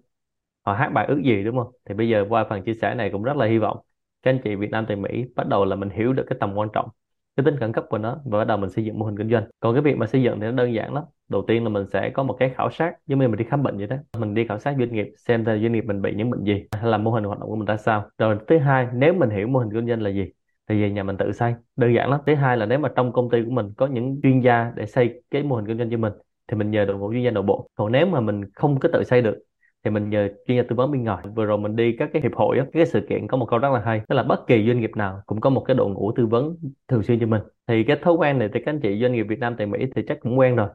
Họ 0.66 0.74
hát 0.74 0.90
bài 0.94 1.06
ước 1.08 1.22
gì 1.26 1.44
đúng 1.44 1.58
không? 1.58 1.74
Thì 1.86 1.96
bây 1.96 2.10
giờ 2.10 2.26
qua 2.30 2.46
phần 2.50 2.64
chia 2.64 2.74
sẻ 2.74 2.96
này 2.96 3.10
cũng 3.12 3.24
rất 3.24 3.38
là 3.38 3.46
hy 3.46 3.58
vọng 3.58 3.78
các 4.24 4.32
anh 4.32 4.40
chị 4.44 4.56
Việt 4.56 4.72
Nam 4.72 4.86
tại 4.88 4.98
Mỹ 4.98 5.26
bắt 5.36 5.48
đầu 5.48 5.66
là 5.66 5.76
mình 5.76 5.90
hiểu 5.90 6.14
được 6.14 6.26
cái 6.30 6.38
tầm 6.42 6.56
quan 6.56 6.70
trọng 6.74 6.90
cái 7.36 7.44
tính 7.44 7.58
khẩn 7.60 7.74
cấp 7.74 7.86
của 7.90 7.98
nó 7.98 8.20
và 8.26 8.40
bắt 8.40 8.46
đầu 8.46 8.58
mình 8.58 8.70
xây 8.70 8.86
dựng 8.86 9.00
mô 9.00 9.06
hình 9.06 9.18
kinh 9.18 9.30
doanh. 9.30 9.44
Còn 9.60 9.74
cái 9.76 9.82
việc 9.82 9.98
mà 9.98 10.08
xây 10.08 10.24
dựng 10.24 10.40
thì 10.40 10.46
nó 10.46 10.52
đơn 10.52 10.74
giản 10.74 10.94
lắm. 10.94 11.04
Đầu 11.30 11.42
tiên 11.48 11.64
là 11.64 11.70
mình 11.70 11.86
sẽ 11.94 12.10
có 12.10 12.24
một 12.24 12.36
cái 12.40 12.50
khảo 12.50 12.70
sát, 12.70 12.94
giống 13.08 13.20
như 13.20 13.28
mình 13.28 13.38
đi 13.38 13.46
khám 13.50 13.64
bệnh 13.64 13.78
vậy 13.78 13.88
đó. 13.88 13.96
Mình 14.20 14.34
đi 14.34 14.48
khảo 14.48 14.60
sát 14.60 14.76
doanh 14.80 14.92
nghiệp, 14.94 15.14
xem 15.18 15.46
là 15.46 15.58
doanh 15.58 15.72
nghiệp 15.72 15.84
mình 15.86 16.02
bị 16.02 16.14
những 16.16 16.30
bệnh 16.30 16.44
gì, 16.44 16.66
hay 16.72 16.92
là 16.92 16.98
mô 16.98 17.12
hình 17.12 17.24
hoạt 17.24 17.40
động 17.40 17.50
của 17.50 17.56
mình 17.56 17.66
ra 17.66 17.78
sao. 17.78 18.10
Rồi 18.18 18.38
thứ 18.48 18.58
hai, 18.58 18.88
nếu 18.94 19.14
mình 19.14 19.30
hiểu 19.30 19.48
mô 19.48 19.60
hình 19.60 19.70
kinh 19.74 19.88
doanh 19.88 20.02
là 20.02 20.10
gì, 20.10 20.32
thì 20.70 20.82
về 20.82 20.92
nhà 20.92 21.04
mình 21.04 21.18
tự 21.18 21.32
xây. 21.32 21.54
Đơn 21.76 21.94
giản 21.94 22.10
lắm. 22.10 22.20
Thứ 22.26 22.36
hai 22.36 22.58
là 22.58 22.66
nếu 22.66 22.80
mà 22.80 22.90
trong 22.96 23.14
công 23.14 23.30
ty 23.30 23.44
của 23.46 23.52
mình 23.52 23.74
có 23.78 23.88
những 23.88 24.20
chuyên 24.24 24.40
gia 24.40 24.72
để 24.76 24.86
xây 24.86 25.24
cái 25.32 25.44
mô 25.44 25.56
hình 25.56 25.68
kinh 25.68 25.78
doanh 25.78 25.90
cho 25.92 25.98
mình, 25.98 26.14
thì 26.48 26.58
mình 26.58 26.72
nhờ 26.72 26.86
đội 26.86 26.98
ngũ 26.98 27.12
chuyên 27.14 27.24
gia 27.24 27.32
nội 27.32 27.44
bộ. 27.44 27.68
Còn 27.76 27.92
nếu 27.92 28.06
mà 28.06 28.20
mình 28.20 28.42
không 28.54 28.80
có 28.80 28.90
tự 28.94 29.04
xây 29.04 29.22
được 29.22 29.38
thì 29.86 29.92
mình 29.92 30.10
nhờ 30.10 30.30
chuyên 30.48 30.58
gia 30.58 30.64
tư 30.70 30.76
vấn 30.76 30.92
bên 30.92 31.04
ngoài. 31.04 31.26
Vừa 31.36 31.46
rồi 31.46 31.58
mình 31.58 31.76
đi 31.76 31.96
các 32.00 32.10
cái 32.14 32.22
hiệp 32.22 32.32
hội 32.36 32.60
á, 32.60 32.66
cái 32.74 32.86
sự 32.86 33.06
kiện 33.10 33.28
có 33.28 33.38
một 33.38 33.48
câu 33.50 33.60
rất 33.60 33.70
là 33.74 33.82
hay 33.86 34.02
tức 34.08 34.16
là 34.16 34.24
bất 34.24 34.48
kỳ 34.48 34.68
doanh 34.68 34.80
nghiệp 34.80 34.92
nào 34.96 35.22
cũng 35.26 35.42
có 35.42 35.50
một 35.50 35.64
cái 35.68 35.76
đội 35.76 35.90
ngũ 35.90 36.12
tư 36.16 36.26
vấn 36.26 36.58
thường 36.88 37.04
xuyên 37.04 37.20
cho 37.20 37.28
mình. 37.28 37.42
Thì 37.68 37.84
cái 37.84 37.98
thói 38.02 38.14
quen 38.14 38.40
này 38.40 38.50
thì 38.54 38.60
các 38.66 38.72
anh 38.72 38.80
chị 38.84 39.00
doanh 39.02 39.14
nghiệp 39.14 39.24
Việt 39.24 39.40
Nam 39.40 39.56
tại 39.58 39.68
Mỹ 39.68 39.80
thì 39.96 40.02
chắc 40.08 40.20
cũng 40.22 40.40
quen 40.40 40.56
rồi. 40.56 40.70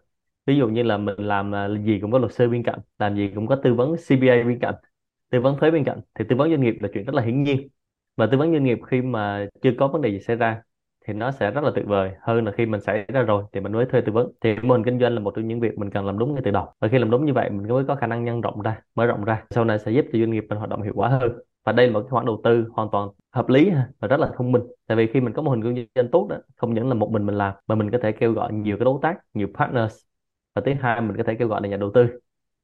Ví 0.47 0.57
dụ 0.57 0.69
như 0.69 0.83
là 0.83 0.97
mình 0.99 1.17
làm 1.19 1.55
à, 1.55 1.69
gì 1.85 1.99
cũng 2.01 2.13
có 2.13 2.19
luật 2.19 2.33
sư 2.33 2.49
bên 2.51 2.63
cạnh 2.63 2.79
làm 2.99 3.17
gì 3.17 3.31
cũng 3.35 3.47
có 3.47 3.57
tư 3.57 3.75
vấn 3.75 3.97
CPA 3.97 4.43
bên 4.45 4.59
cạnh 4.61 4.75
tư 5.31 5.41
vấn 5.41 5.59
thuế 5.59 5.71
bên 5.71 5.85
cạnh. 5.85 6.01
Thì 6.15 6.25
tư 6.29 6.37
vấn 6.37 6.51
doanh 6.51 6.61
nghiệp 6.61 6.75
là 6.81 6.89
chuyện 6.95 7.05
rất 7.05 7.15
là 7.15 7.23
hiển 7.23 7.43
nhiên. 7.43 7.69
Và 8.17 8.27
tư 8.27 8.39
vấn 8.39 8.53
doanh 8.53 8.65
nghiệp 8.65 8.79
khi 8.87 9.03
mà 9.03 9.49
chưa 9.63 9.71
có 9.79 9.89
vấn 9.89 10.03
đề 10.03 10.11
gì 10.11 10.21
xảy 10.21 10.37
ra 10.37 10.63
thì 11.07 11.15
nó 11.15 11.31
sẽ 11.31 11.51
rất 11.51 11.65
là 11.65 11.71
tuyệt 11.75 11.87
vời. 11.87 12.11
Hơn 12.21 12.45
là 12.45 12.53
khi 12.53 12.67
mình 12.67 12.81
xảy 12.81 13.05
ra 13.09 13.23
rồi 13.23 13.45
thì 13.53 13.61
mình 13.61 13.73
mới 13.73 13.87
thuê 13.87 14.01
tư 14.01 14.13
vấn. 14.13 14.33
Thì 14.41 14.55
mô 14.63 14.75
hình 14.75 14.85
kinh 14.85 15.01
doanh 15.01 15.15
là 15.15 15.21
một 15.21 15.33
trong 15.37 15.49
những 15.49 15.61
việc 15.61 15.79
mình 15.79 15.91
cần 15.91 16.07
làm 16.07 16.19
đúng 16.19 16.35
ngay 16.35 16.43
từ 16.45 16.51
đầu. 16.51 16.69
Và 16.81 16.89
khi 16.89 16.99
làm 16.99 17.11
đúng 17.11 17.25
như 17.25 17.33
vậy, 17.33 17.51
mình 17.51 17.69
mới 17.69 17.85
có 17.85 17.95
khả 17.95 18.07
năng 18.07 18.25
nhân 18.25 18.41
rộng 18.41 18.63
ra, 18.63 18.83
mở 18.95 19.07
rộng 19.07 19.25
ra. 19.25 19.45
Sau 19.51 19.65
này 19.65 19.79
sẽ 19.79 19.93
giúp 19.93 20.05
cho 20.13 20.19
doanh 20.19 20.31
nghiệp 20.31 20.45
mình 20.49 20.59
hoạt 20.59 20.71
động 20.71 20.83
hiệu 20.83 20.93
quả 20.97 21.09
hơn. 21.09 21.33
Và 21.65 21.73
đây 21.73 21.87
là 21.87 21.93
một 21.93 22.01
cái 22.01 22.09
khoản 22.11 22.27
đầu 22.27 22.41
tư 22.45 22.65
hoàn 22.73 22.89
toàn 22.93 23.09
hợp 23.33 23.49
lý 23.49 23.71
và 24.01 24.09
rất 24.09 24.21
là 24.21 24.31
thông 24.37 24.53
minh. 24.53 24.63
Tại 24.87 24.97
vì 24.97 25.07
khi 25.07 25.21
mình 25.21 25.33
có 25.33 25.43
mô 25.43 25.51
hình 25.51 25.63
kinh 25.63 25.87
doanh 25.95 26.09
tốt 26.09 26.27
đó, 26.31 26.37
không 26.57 26.75
những 26.75 26.89
là 26.89 26.95
một 26.95 27.11
mình 27.11 27.27
mình 27.27 27.35
làm, 27.35 27.55
mà 27.67 27.75
mình 27.75 27.91
có 27.91 27.99
thể 28.03 28.13
kêu 28.13 28.33
gọi 28.33 28.53
nhiều 28.53 28.77
cái 28.77 28.85
đối 28.85 28.99
tác, 29.03 29.19
nhiều 29.35 29.49
partners. 29.55 29.97
Và 30.55 30.63
thứ 30.67 30.73
hai, 30.81 31.01
mình 31.01 31.17
có 31.17 31.23
thể 31.23 31.35
kêu 31.35 31.49
gọi 31.49 31.63
là 31.63 31.69
nhà 31.69 31.77
đầu 31.77 31.91
tư. 31.95 32.07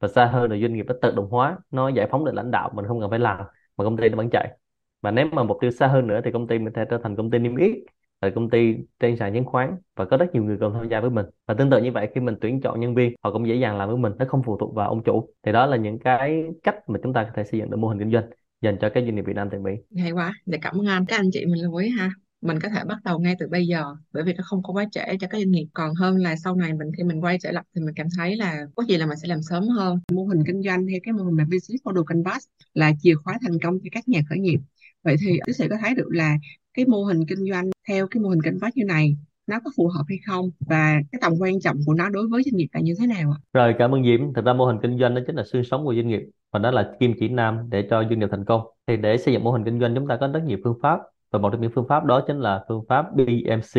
Và 0.00 0.08
xa 0.08 0.26
hơn 0.26 0.50
là 0.50 0.58
doanh 0.58 0.72
nghiệp 0.72 0.86
nó 0.88 0.94
tự 1.02 1.12
động 1.16 1.28
hóa, 1.30 1.58
nó 1.70 1.88
giải 1.88 2.08
phóng 2.10 2.24
được 2.24 2.34
lãnh 2.34 2.50
đạo 2.50 2.70
mình 2.74 2.86
không 2.86 3.00
cần 3.00 3.10
phải 3.10 3.18
làm, 3.18 3.44
mà 3.76 3.84
công 3.84 3.96
ty 3.96 4.08
nó 4.08 4.16
vẫn 4.16 4.30
chạy. 4.30 4.58
Và 5.02 5.10
nếu 5.10 5.26
mà 5.32 5.42
mục 5.42 5.58
tiêu 5.60 5.70
xa 5.70 5.86
hơn 5.86 6.06
nữa 6.06 6.20
thì 6.24 6.32
công 6.32 6.46
ty 6.46 6.58
mình 6.58 6.72
sẽ 6.76 6.84
trở 6.90 6.98
thành 6.98 7.16
công 7.16 7.30
ty 7.30 7.38
niêm 7.38 7.56
yết 7.56 7.76
tại 8.20 8.30
công 8.34 8.50
ty 8.50 8.74
trên 9.00 9.16
sàn 9.16 9.34
chứng 9.34 9.44
khoán 9.44 9.76
và 9.96 10.04
có 10.04 10.16
rất 10.16 10.26
nhiều 10.32 10.44
người 10.44 10.56
cùng 10.60 10.72
tham 10.74 10.88
gia 10.88 11.00
với 11.00 11.10
mình. 11.10 11.26
Và 11.46 11.54
tương 11.54 11.70
tự 11.70 11.82
như 11.82 11.92
vậy, 11.92 12.08
khi 12.14 12.20
mình 12.20 12.34
tuyển 12.40 12.60
chọn 12.60 12.80
nhân 12.80 12.94
viên, 12.94 13.14
họ 13.22 13.32
cũng 13.32 13.48
dễ 13.48 13.54
dàng 13.54 13.78
làm 13.78 13.88
với 13.88 13.98
mình, 13.98 14.12
nó 14.18 14.24
không 14.28 14.42
phụ 14.46 14.56
thuộc 14.60 14.74
vào 14.74 14.88
ông 14.88 15.02
chủ. 15.04 15.28
Thì 15.42 15.52
đó 15.52 15.66
là 15.66 15.76
những 15.76 15.98
cái 15.98 16.44
cách 16.62 16.74
mà 16.88 16.98
chúng 17.02 17.12
ta 17.12 17.24
có 17.24 17.30
thể 17.36 17.44
xây 17.44 17.60
dựng 17.60 17.70
được 17.70 17.76
mô 17.76 17.88
hình 17.88 17.98
kinh 17.98 18.12
doanh 18.12 18.24
dành 18.62 18.76
cho 18.80 18.88
các 18.94 19.00
doanh 19.00 19.14
nghiệp 19.14 19.24
Việt 19.26 19.36
Nam 19.36 19.48
tại 19.50 19.60
Mỹ. 19.60 19.72
Hay 19.98 20.10
quá, 20.10 20.34
để 20.46 20.58
cảm 20.62 20.80
ơn 20.80 20.86
anh. 20.86 21.04
Các 21.06 21.16
anh 21.16 21.30
chị 21.32 21.46
mình 21.46 21.62
lưu 21.62 21.74
ý 21.74 21.88
ha. 21.88 22.10
Mình 22.42 22.60
có 22.60 22.68
thể 22.68 22.80
bắt 22.88 22.98
đầu 23.04 23.18
ngay 23.18 23.34
từ 23.38 23.48
bây 23.48 23.66
giờ, 23.66 23.84
bởi 24.12 24.22
vì 24.22 24.32
nó 24.32 24.42
không 24.46 24.62
có 24.62 24.72
quá 24.72 24.84
trễ 24.92 25.00
cho 25.20 25.26
các 25.30 25.38
doanh 25.38 25.50
nghiệp. 25.50 25.66
Còn 25.74 25.94
hơn 25.94 26.16
là 26.16 26.36
sau 26.44 26.56
này 26.56 26.72
mình, 26.74 26.88
khi 26.96 27.04
mình 27.04 27.24
quay 27.24 27.38
trở 27.42 27.50
lại 27.50 27.64
thì 27.74 27.82
mình 27.82 27.94
cảm 27.94 28.06
thấy 28.16 28.36
là 28.36 28.66
có 28.74 28.84
gì 28.84 28.96
là 28.96 29.06
mình 29.06 29.16
sẽ 29.22 29.28
làm 29.28 29.42
sớm 29.42 29.68
hơn. 29.68 30.00
Mô 30.12 30.24
hình 30.24 30.42
kinh 30.46 30.62
doanh 30.62 30.86
theo 30.86 30.98
cái 31.02 31.12
mô 31.12 31.22
hình 31.24 31.36
là 31.36 31.44
business 31.44 31.84
model 31.84 32.02
canvas 32.06 32.44
là 32.74 32.92
chìa 33.00 33.14
khóa 33.14 33.38
thành 33.42 33.58
công 33.62 33.78
cho 33.82 33.88
các 33.92 34.08
nhà 34.08 34.20
khởi 34.28 34.38
nghiệp. 34.38 34.58
Vậy 35.04 35.16
thì 35.20 35.38
tiến 35.46 35.54
sĩ 35.54 35.68
có 35.68 35.76
thấy 35.82 35.94
được 35.94 36.08
là 36.10 36.36
cái 36.76 36.86
mô 36.86 37.04
hình 37.04 37.26
kinh 37.28 37.50
doanh 37.50 37.70
theo 37.88 38.06
cái 38.10 38.22
mô 38.22 38.28
hình 38.28 38.42
canvas 38.42 38.72
như 38.74 38.84
này 38.84 39.16
nó 39.46 39.60
có 39.64 39.70
phù 39.76 39.88
hợp 39.88 40.04
hay 40.08 40.18
không 40.26 40.50
và 40.60 41.00
cái 41.12 41.18
tầm 41.22 41.32
quan 41.40 41.60
trọng 41.60 41.76
của 41.86 41.94
nó 41.94 42.08
đối 42.08 42.28
với 42.28 42.42
doanh 42.42 42.56
nghiệp 42.56 42.66
là 42.72 42.80
như 42.80 42.94
thế 42.98 43.06
nào 43.06 43.30
ạ? 43.30 43.38
Rồi 43.52 43.74
cảm 43.78 43.94
ơn 43.94 44.04
Diễm. 44.04 44.34
Thực 44.34 44.44
ra 44.44 44.52
mô 44.52 44.66
hình 44.66 44.78
kinh 44.82 44.98
doanh 44.98 45.14
đó 45.14 45.20
chính 45.26 45.36
là 45.36 45.44
xương 45.44 45.64
sống 45.64 45.84
của 45.84 45.94
doanh 45.94 46.08
nghiệp 46.08 46.20
và 46.52 46.58
đó 46.58 46.70
là 46.70 46.92
kim 47.00 47.14
chỉ 47.20 47.28
nam 47.28 47.58
để 47.70 47.86
cho 47.90 48.04
doanh 48.04 48.18
nghiệp 48.18 48.28
thành 48.30 48.44
công. 48.44 48.60
Thì 48.86 48.96
để 48.96 49.18
xây 49.18 49.34
dựng 49.34 49.44
mô 49.44 49.52
hình 49.52 49.64
kinh 49.64 49.80
doanh 49.80 49.94
chúng 49.94 50.08
ta 50.08 50.16
có 50.20 50.28
rất 50.28 50.42
nhiều 50.44 50.58
phương 50.64 50.78
pháp 50.82 51.00
và 51.30 51.38
một 51.38 51.50
trong 51.50 51.60
những 51.60 51.70
phương 51.74 51.88
pháp 51.88 52.04
đó 52.04 52.24
chính 52.26 52.38
là 52.38 52.64
phương 52.68 52.84
pháp 52.88 53.06
BMC. 53.14 53.74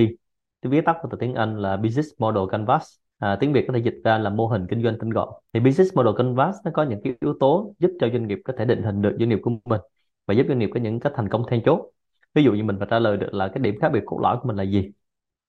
Cái 0.61 0.71
viết 0.71 0.81
tắt 0.85 0.97
của 1.01 1.07
từ 1.11 1.17
tiếng 1.19 1.33
Anh 1.33 1.57
là 1.57 1.77
Business 1.77 2.09
Model 2.19 2.43
Canvas. 2.51 2.83
À, 3.19 3.37
tiếng 3.39 3.53
Việt 3.53 3.65
có 3.67 3.73
thể 3.73 3.79
dịch 3.79 4.01
ra 4.03 4.17
là 4.17 4.29
mô 4.29 4.47
hình 4.47 4.67
kinh 4.69 4.83
doanh 4.83 4.97
tinh 4.99 5.09
gọn. 5.09 5.29
Thì 5.53 5.59
Business 5.59 5.95
Model 5.95 6.13
Canvas 6.17 6.55
nó 6.65 6.71
có 6.73 6.83
những 6.83 7.01
cái 7.03 7.13
yếu 7.21 7.33
tố 7.39 7.73
giúp 7.79 7.91
cho 7.99 8.09
doanh 8.09 8.27
nghiệp 8.27 8.39
có 8.45 8.53
thể 8.57 8.65
định 8.65 8.83
hình 8.83 9.01
được 9.01 9.15
doanh 9.19 9.29
nghiệp 9.29 9.39
của 9.41 9.51
mình 9.65 9.81
và 10.27 10.33
giúp 10.33 10.45
doanh 10.47 10.59
nghiệp 10.59 10.69
có 10.73 10.79
những 10.79 10.99
cái 10.99 11.13
thành 11.15 11.29
công 11.29 11.43
then 11.49 11.61
chốt. 11.65 11.91
Ví 12.37 12.43
dụ 12.43 12.53
như 12.53 12.63
mình 12.63 12.77
phải 12.79 12.87
trả 12.91 12.99
lời 12.99 13.17
được 13.17 13.33
là 13.33 13.47
cái 13.47 13.59
điểm 13.59 13.75
khác 13.81 13.89
biệt 13.93 14.01
cốt 14.05 14.19
lõi 14.23 14.37
của 14.41 14.47
mình 14.47 14.57
là 14.57 14.63
gì. 14.63 14.91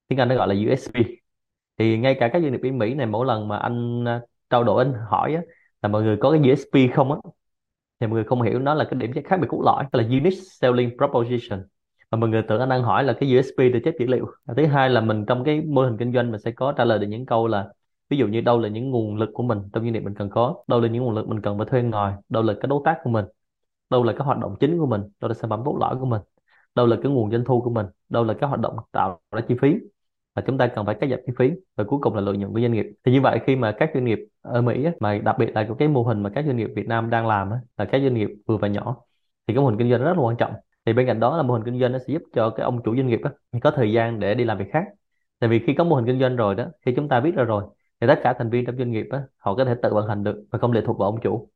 Tiếng 0.09 0.21
Anh 0.21 0.29
nó 0.29 0.37
gọi 0.37 0.49
là 0.49 0.55
USP. 0.55 1.03
Thì 1.79 1.99
ngay 1.99 2.17
cả 2.21 2.31
các 2.33 2.43
doanh 2.43 2.53
nghiệp 2.53 2.59
bên 2.63 2.79
Mỹ 2.79 2.95
này 2.95 3.07
mỗi 3.07 3.27
lần 3.27 3.49
mà 3.49 3.59
anh 3.59 4.05
à, 4.09 4.23
trao 4.51 4.65
đổi 4.65 4.85
anh 4.85 4.95
hỏi 5.11 5.35
á, 5.35 5.43
là 5.83 5.89
mọi 5.89 6.03
người 6.03 6.19
có 6.21 6.33
cái 6.33 6.41
USP 6.41 6.89
không 6.95 7.13
á 7.13 7.19
thì 8.01 8.07
mọi 8.07 8.15
người 8.15 8.25
không 8.25 8.43
hiểu 8.43 8.59
nó 8.59 8.75
là 8.75 8.85
cái 8.91 9.01
điểm 9.01 9.13
khác 9.25 9.37
biệt 9.41 9.47
cốt 9.51 9.63
lõi 9.65 9.85
là 9.93 10.03
unique 10.05 10.31
selling 10.61 10.97
proposition 10.99 11.65
mà 12.11 12.19
mọi 12.19 12.31
người 12.31 12.43
tưởng 12.49 12.61
anh 12.61 12.69
đang 12.69 12.83
hỏi 12.83 13.05
là 13.05 13.13
cái 13.21 13.37
USP 13.37 13.69
để 13.69 13.81
chép 13.85 13.95
dữ 14.01 14.07
liệu 14.07 14.27
và 14.45 14.55
thứ 14.57 14.67
hai 14.67 14.91
là 14.91 15.01
mình 15.01 15.25
trong 15.27 15.45
cái 15.45 15.61
mô 15.61 15.83
hình 15.83 15.97
kinh 15.99 16.13
doanh 16.13 16.31
mình 16.31 16.41
sẽ 16.41 16.51
có 16.51 16.73
trả 16.73 16.85
lời 16.85 16.99
được 16.99 17.07
những 17.07 17.27
câu 17.27 17.47
là 17.47 17.69
ví 18.09 18.17
dụ 18.17 18.27
như 18.27 18.41
đâu 18.41 18.59
là 18.59 18.69
những 18.69 18.91
nguồn 18.91 19.17
lực 19.17 19.31
của 19.35 19.43
mình 19.43 19.59
trong 19.73 19.83
doanh 19.85 19.93
nghiệp 19.93 20.01
mình 20.01 20.15
cần 20.15 20.31
có 20.31 20.65
đâu 20.69 20.81
là 20.81 20.89
những 20.89 21.05
nguồn 21.05 21.15
lực 21.15 21.29
mình 21.29 21.43
cần 21.43 21.59
phải 21.59 21.67
thuê 21.71 21.83
ngoài 21.83 22.15
đâu 22.29 22.43
là 22.43 22.55
cái 22.61 22.69
đối 22.69 22.83
tác 22.85 22.99
của 23.05 23.11
mình 23.11 23.25
đâu 23.91 24.05
là 24.05 24.13
cái 24.13 24.23
hoạt 24.27 24.39
động 24.39 24.57
chính 24.61 24.79
của 24.79 24.87
mình 24.87 25.03
đâu 25.21 25.29
là 25.29 25.35
sản 25.35 25.51
phẩm 25.51 25.63
cốt 25.65 25.77
lõi 25.81 25.97
của 26.01 26.07
mình 26.07 26.23
đâu 26.79 26.87
là 26.87 26.97
cái 27.03 27.13
nguồn 27.13 27.31
doanh 27.31 27.45
thu 27.45 27.61
của 27.61 27.71
mình, 27.71 27.87
đâu 28.09 28.25
là 28.25 28.35
cái 28.35 28.49
hoạt 28.49 28.61
động 28.61 28.77
tạo 28.93 29.21
ra 29.33 29.41
chi 29.49 29.55
phí 29.61 29.75
và 30.35 30.43
chúng 30.47 30.59
ta 30.59 30.67
cần 30.67 30.87
phải 30.87 30.95
cắt 30.95 31.07
giảm 31.11 31.21
chi 31.27 31.33
phí 31.39 31.51
và 31.77 31.85
cuối 31.85 31.99
cùng 32.03 32.15
là 32.15 32.21
lợi 32.21 32.37
nhuận 32.37 32.53
của 32.53 32.61
doanh 32.61 32.73
nghiệp. 32.73 32.87
Thì 33.05 33.13
như 33.13 33.21
vậy 33.21 33.41
khi 33.47 33.57
mà 33.57 33.73
các 33.73 33.91
doanh 33.95 34.05
nghiệp 34.05 34.19
ở 34.43 34.63
Mỹ 34.63 34.87
mà 35.01 35.19
đặc 35.19 35.37
biệt 35.39 35.51
là 35.55 35.69
cái 35.79 35.89
mô 35.89 36.03
hình 36.03 36.23
mà 36.23 36.31
các 36.35 36.45
doanh 36.45 36.57
nghiệp 36.57 36.71
Việt 36.77 36.87
Nam 36.87 37.11
đang 37.11 37.27
làm 37.27 37.51
là 37.77 37.85
các 37.85 38.01
doanh 38.03 38.15
nghiệp 38.15 38.29
vừa 38.47 38.57
và 38.57 38.69
nhỏ, 38.69 38.97
thì 39.47 39.55
cái 39.55 39.61
mô 39.63 39.69
hình 39.69 39.79
kinh 39.79 39.91
doanh 39.91 40.03
rất 40.03 40.13
là 40.17 40.23
quan 40.23 40.37
trọng. 40.37 40.53
Thì 40.87 40.93
bên 40.93 41.07
cạnh 41.07 41.21
đó 41.21 41.37
là 41.37 41.43
mô 41.43 41.55
hình 41.55 41.65
kinh 41.65 41.81
doanh 41.81 41.93
nó 41.93 41.99
sẽ 41.99 42.13
giúp 42.13 42.23
cho 42.35 42.51
cái 42.51 42.65
ông 42.65 42.83
chủ 42.83 42.97
doanh 42.97 43.07
nghiệp 43.07 43.21
có 43.61 43.71
thời 43.71 43.93
gian 43.93 44.21
để 44.21 44.35
đi 44.35 44.45
làm 44.45 44.59
việc 44.59 44.71
khác. 44.73 44.85
Tại 45.39 45.51
vì 45.51 45.59
khi 45.67 45.75
có 45.75 45.85
mô 45.85 45.97
hình 45.97 46.07
kinh 46.07 46.21
doanh 46.21 46.37
rồi 46.37 46.55
đó, 46.55 46.65
khi 46.87 46.93
chúng 46.97 47.09
ta 47.09 47.21
biết 47.21 47.35
ra 47.35 47.45
rồi, 47.45 47.65
thì 48.01 48.07
tất 48.07 48.21
cả 48.23 48.33
thành 48.39 48.51
viên 48.51 48.67
trong 48.67 48.77
doanh 48.79 48.91
nghiệp 48.91 49.07
họ 49.37 49.55
có 49.55 49.65
thể 49.65 49.75
tự 49.83 49.95
vận 49.95 50.09
hành 50.09 50.25
được 50.25 50.45
và 50.51 50.59
không 50.59 50.73
lệ 50.73 50.83
thuộc 50.87 50.99
vào 50.99 51.09
ông 51.11 51.21
chủ. 51.21 51.49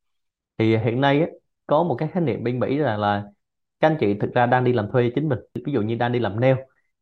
Thì 0.59 0.77
hiện 0.77 1.01
nay 1.01 1.27
có 1.67 1.83
một 1.83 1.95
cái 1.95 2.09
khái 2.09 2.23
niệm 2.23 2.45
bên 2.45 2.59
Mỹ 2.59 2.77
là 2.77 2.97
là 2.97 3.25
các 3.83 3.89
anh 3.89 3.97
chị 4.01 4.15
thực 4.21 4.35
ra 4.35 4.47
đang 4.47 4.65
đi 4.65 4.73
làm 4.73 4.91
thuê 4.93 5.11
chính 5.15 5.29
mình. 5.29 5.39
Ví 5.67 5.73
dụ 5.73 5.83
như 5.83 5.95
đang 5.97 6.13
đi 6.13 6.19
làm 6.19 6.41
nail, 6.41 6.57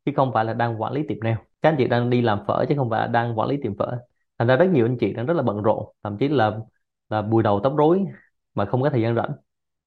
chứ 0.05 0.11
không 0.15 0.31
phải 0.33 0.45
là 0.45 0.53
đang 0.53 0.81
quản 0.81 0.93
lý 0.93 1.03
tiệm 1.07 1.19
nail. 1.23 1.37
Các 1.61 1.69
anh 1.69 1.75
chị 1.77 1.87
đang 1.87 2.09
đi 2.09 2.21
làm 2.21 2.39
phở 2.47 2.65
chứ 2.69 2.75
không 2.77 2.89
phải 2.89 3.01
là 3.01 3.07
đang 3.07 3.39
quản 3.39 3.49
lý 3.49 3.57
tiệm 3.63 3.77
phở. 3.77 3.97
Thành 4.37 4.47
ra 4.47 4.55
rất 4.55 4.69
nhiều 4.69 4.85
anh 4.85 4.97
chị 4.97 5.13
đang 5.13 5.25
rất 5.25 5.33
là 5.33 5.43
bận 5.43 5.61
rộn, 5.61 5.85
thậm 6.03 6.17
chí 6.17 6.27
là 6.27 6.57
là 7.09 7.21
bùi 7.21 7.43
đầu 7.43 7.59
tóc 7.63 7.73
rối 7.77 8.05
mà 8.55 8.65
không 8.65 8.81
có 8.81 8.89
thời 8.89 9.01
gian 9.01 9.15
rảnh. 9.15 9.31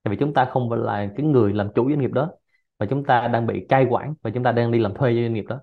Tại 0.02 0.10
vì 0.10 0.16
chúng 0.16 0.34
ta 0.34 0.44
không 0.44 0.70
phải 0.70 0.78
là 0.78 1.10
cái 1.16 1.26
người 1.26 1.52
làm 1.52 1.68
chủ 1.74 1.88
doanh 1.90 2.00
nghiệp 2.00 2.12
đó 2.12 2.30
và 2.78 2.86
chúng 2.86 3.04
ta 3.04 3.28
đang 3.28 3.46
bị 3.46 3.66
cai 3.68 3.86
quản 3.90 4.14
và 4.22 4.30
chúng 4.34 4.42
ta 4.42 4.52
đang 4.52 4.72
đi 4.72 4.78
làm 4.78 4.94
thuê 4.94 5.14
cho 5.14 5.20
doanh 5.20 5.34
nghiệp 5.34 5.44
đó. 5.48 5.60